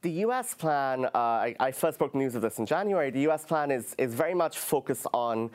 The 0.00 0.12
US 0.26 0.54
plan, 0.54 1.04
uh, 1.04 1.10
I, 1.14 1.54
I, 1.60 1.72
first 1.72 1.98
broke 1.98 2.14
news 2.14 2.34
of 2.34 2.40
this 2.40 2.58
in 2.58 2.64
January. 2.64 3.10
The 3.10 3.28
US 3.28 3.44
plan 3.44 3.70
is, 3.70 3.94
is 3.98 4.14
very 4.14 4.34
much 4.34 4.56
focused 4.56 5.06
on 5.12 5.50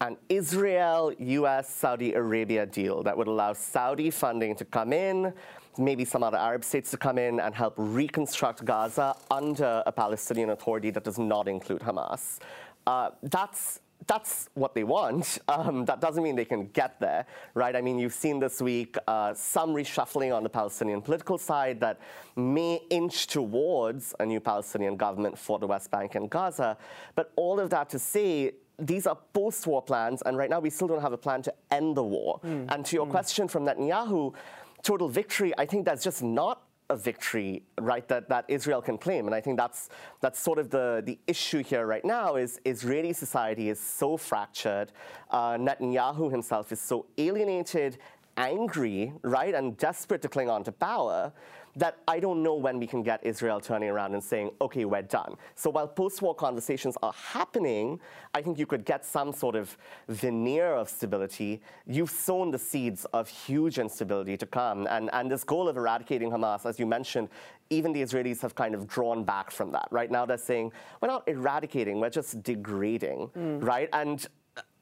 an 0.00 0.16
Israel 0.28 1.12
US 1.18 1.68
Saudi 1.68 2.14
Arabia 2.14 2.64
deal 2.64 3.02
that 3.02 3.16
would 3.16 3.28
allow 3.28 3.52
Saudi 3.52 4.10
funding 4.10 4.56
to 4.56 4.64
come 4.64 4.92
in, 4.92 5.32
maybe 5.76 6.04
some 6.06 6.22
other 6.22 6.38
Arab 6.38 6.64
states 6.64 6.90
to 6.92 6.96
come 6.96 7.18
in 7.18 7.38
and 7.40 7.54
help 7.54 7.74
reconstruct 7.76 8.64
Gaza 8.64 9.14
under 9.30 9.82
a 9.84 9.92
Palestinian 9.92 10.50
Authority 10.50 10.90
that 10.90 11.04
does 11.04 11.18
not 11.18 11.48
include 11.48 11.82
Hamas. 11.82 12.38
Uh, 12.86 13.10
that's 13.22 13.80
that's 14.06 14.48
what 14.54 14.74
they 14.74 14.84
want. 14.84 15.38
Um, 15.50 15.84
that 15.84 16.00
doesn't 16.00 16.22
mean 16.22 16.36
they 16.36 16.44
can 16.44 16.68
get 16.68 16.98
there, 17.00 17.26
right? 17.54 17.74
I 17.76 17.82
mean, 17.82 17.98
you've 17.98 18.14
seen 18.14 18.38
this 18.38 18.62
week 18.62 18.96
uh, 19.06 19.34
some 19.34 19.70
reshuffling 19.70 20.34
on 20.34 20.42
the 20.42 20.48
Palestinian 20.48 21.02
political 21.02 21.36
side 21.36 21.80
that 21.80 21.98
may 22.36 22.80
inch 22.88 23.26
towards 23.26 24.14
a 24.20 24.24
new 24.24 24.40
Palestinian 24.40 24.96
government 24.96 25.36
for 25.36 25.58
the 25.58 25.66
West 25.66 25.90
Bank 25.90 26.14
and 26.14 26.30
Gaza. 26.30 26.78
But 27.14 27.32
all 27.36 27.58
of 27.60 27.68
that 27.70 27.90
to 27.90 27.98
say, 27.98 28.52
these 28.80 29.06
are 29.06 29.18
post 29.32 29.66
war 29.66 29.82
plans, 29.82 30.22
and 30.22 30.36
right 30.36 30.50
now 30.50 30.60
we 30.60 30.70
still 30.70 30.88
don't 30.88 31.02
have 31.02 31.12
a 31.12 31.18
plan 31.18 31.42
to 31.42 31.54
end 31.70 31.96
the 31.96 32.02
war. 32.02 32.40
Mm. 32.44 32.72
And 32.72 32.84
to 32.86 32.96
your 32.96 33.06
mm. 33.06 33.10
question 33.10 33.48
from 33.48 33.64
Netanyahu, 33.66 34.34
total 34.82 35.08
victory, 35.08 35.52
I 35.58 35.66
think 35.66 35.84
that's 35.84 36.02
just 36.02 36.22
not 36.22 36.62
a 36.88 36.96
victory, 36.96 37.62
right, 37.78 38.06
that, 38.08 38.28
that 38.28 38.44
Israel 38.48 38.82
can 38.82 38.98
claim. 38.98 39.26
And 39.26 39.34
I 39.34 39.40
think 39.40 39.56
that's, 39.56 39.90
that's 40.20 40.40
sort 40.40 40.58
of 40.58 40.70
the, 40.70 41.02
the 41.06 41.18
issue 41.26 41.62
here 41.62 41.86
right 41.86 42.04
now 42.04 42.34
is 42.34 42.60
Israeli 42.64 43.12
society 43.12 43.68
is 43.68 43.78
so 43.78 44.16
fractured. 44.16 44.90
Uh, 45.30 45.52
Netanyahu 45.52 46.30
himself 46.30 46.72
is 46.72 46.80
so 46.80 47.06
alienated, 47.16 47.98
angry, 48.36 49.12
right, 49.22 49.54
and 49.54 49.76
desperate 49.76 50.20
to 50.22 50.28
cling 50.28 50.50
on 50.50 50.64
to 50.64 50.72
power 50.72 51.32
that 51.76 51.98
I 52.08 52.20
don't 52.20 52.42
know 52.42 52.54
when 52.54 52.78
we 52.78 52.86
can 52.86 53.02
get 53.02 53.24
Israel 53.24 53.60
turning 53.60 53.88
around 53.88 54.14
and 54.14 54.22
saying, 54.22 54.50
okay, 54.60 54.84
we're 54.84 55.02
done. 55.02 55.36
So 55.54 55.70
while 55.70 55.88
post 55.88 56.22
war 56.22 56.34
conversations 56.34 56.96
are 57.02 57.12
happening, 57.12 58.00
I 58.34 58.42
think 58.42 58.58
you 58.58 58.66
could 58.66 58.84
get 58.84 59.04
some 59.04 59.32
sort 59.32 59.54
of 59.54 59.76
veneer 60.08 60.74
of 60.74 60.88
stability. 60.88 61.60
You've 61.86 62.10
sown 62.10 62.50
the 62.50 62.58
seeds 62.58 63.04
of 63.12 63.28
huge 63.28 63.78
instability 63.78 64.36
to 64.36 64.46
come. 64.46 64.86
And, 64.90 65.10
and 65.12 65.30
this 65.30 65.44
goal 65.44 65.68
of 65.68 65.76
eradicating 65.76 66.30
Hamas, 66.30 66.66
as 66.66 66.78
you 66.78 66.86
mentioned, 66.86 67.28
even 67.70 67.92
the 67.92 68.02
Israelis 68.02 68.40
have 68.40 68.54
kind 68.54 68.74
of 68.74 68.88
drawn 68.88 69.22
back 69.22 69.50
from 69.50 69.70
that. 69.72 69.86
Right 69.90 70.10
now, 70.10 70.26
they're 70.26 70.38
saying, 70.38 70.72
we're 71.00 71.08
not 71.08 71.26
eradicating, 71.28 72.00
we're 72.00 72.10
just 72.10 72.42
degrading, 72.42 73.28
mm. 73.36 73.62
right? 73.62 73.88
And 73.92 74.26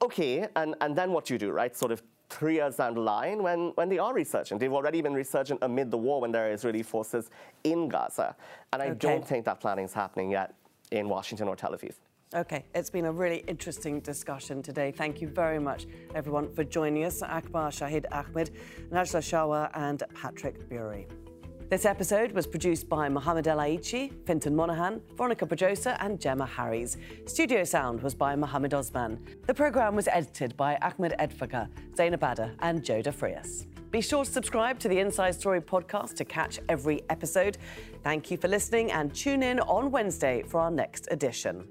okay, 0.00 0.48
and, 0.56 0.74
and 0.80 0.96
then 0.96 1.12
what 1.12 1.26
do 1.26 1.34
you 1.34 1.38
do, 1.38 1.50
right? 1.50 1.76
Sort 1.76 1.92
of 1.92 2.02
three 2.28 2.54
years 2.54 2.76
down 2.76 2.94
the 2.94 3.00
line 3.00 3.42
when, 3.42 3.70
when 3.74 3.88
they 3.88 3.98
are 3.98 4.12
resurgent. 4.12 4.60
They've 4.60 4.72
already 4.72 5.00
been 5.00 5.14
resurgent 5.14 5.60
amid 5.62 5.90
the 5.90 5.98
war 5.98 6.20
when 6.20 6.32
there 6.32 6.48
are 6.48 6.52
Israeli 6.52 6.82
forces 6.82 7.30
in 7.64 7.88
Gaza. 7.88 8.36
And 8.72 8.82
I 8.82 8.86
okay. 8.88 8.98
don't 8.98 9.26
think 9.26 9.44
that 9.46 9.60
planning 9.60 9.84
is 9.84 9.92
happening 9.92 10.30
yet 10.30 10.54
in 10.90 11.08
Washington 11.08 11.48
or 11.48 11.56
Tel 11.56 11.72
Aviv. 11.72 11.94
Okay, 12.34 12.66
it's 12.74 12.90
been 12.90 13.06
a 13.06 13.12
really 13.12 13.38
interesting 13.48 14.00
discussion 14.00 14.62
today. 14.62 14.92
Thank 14.92 15.22
you 15.22 15.28
very 15.28 15.58
much, 15.58 15.86
everyone, 16.14 16.52
for 16.52 16.62
joining 16.62 17.04
us. 17.04 17.22
Akbar 17.22 17.70
Shahid 17.70 18.04
Ahmed, 18.12 18.50
Najla 18.92 19.22
Shawa, 19.22 19.70
and 19.72 20.02
Patrick 20.14 20.68
Bury. 20.68 21.06
This 21.70 21.84
episode 21.84 22.32
was 22.32 22.46
produced 22.46 22.88
by 22.88 23.10
Mohamed 23.10 23.46
El 23.46 23.58
Aichi, 23.58 24.10
Fintan 24.24 24.56
Monahan, 24.56 25.02
Veronica 25.18 25.44
Pajosa, 25.44 25.98
and 26.00 26.18
Gemma 26.18 26.46
Harries. 26.46 26.96
Studio 27.26 27.62
sound 27.62 28.00
was 28.00 28.14
by 28.14 28.34
Mohammed 28.34 28.72
Osman. 28.72 29.22
The 29.46 29.52
programme 29.52 29.94
was 29.94 30.08
edited 30.08 30.56
by 30.56 30.78
Ahmed 30.80 31.14
Edfaka, 31.20 31.68
Zainab 31.94 32.24
Adder, 32.24 32.54
and 32.60 32.82
Joda 32.82 33.12
Frias. 33.12 33.66
Be 33.90 34.00
sure 34.00 34.24
to 34.24 34.30
subscribe 34.30 34.78
to 34.78 34.88
the 34.88 34.98
Inside 34.98 35.34
Story 35.34 35.60
podcast 35.60 36.14
to 36.14 36.24
catch 36.24 36.58
every 36.70 37.02
episode. 37.10 37.58
Thank 38.02 38.30
you 38.30 38.38
for 38.38 38.48
listening 38.48 38.90
and 38.90 39.14
tune 39.14 39.42
in 39.42 39.60
on 39.60 39.90
Wednesday 39.90 40.44
for 40.46 40.60
our 40.60 40.70
next 40.70 41.06
edition. 41.10 41.68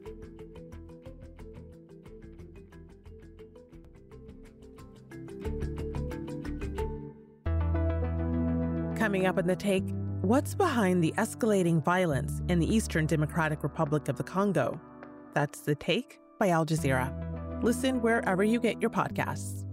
Coming 9.07 9.25
up 9.25 9.37
in 9.37 9.47
the 9.47 9.55
take, 9.55 9.85
what's 10.19 10.53
behind 10.53 11.01
the 11.01 11.13
escalating 11.17 11.81
violence 11.81 12.41
in 12.49 12.59
the 12.59 12.67
Eastern 12.67 13.05
Democratic 13.05 13.63
Republic 13.63 14.09
of 14.09 14.17
the 14.17 14.23
Congo? 14.25 14.81
That's 15.33 15.61
The 15.61 15.75
Take 15.75 16.19
by 16.37 16.49
Al 16.49 16.65
Jazeera. 16.65 17.63
Listen 17.63 18.01
wherever 18.01 18.43
you 18.43 18.59
get 18.59 18.81
your 18.81 18.89
podcasts. 18.89 19.63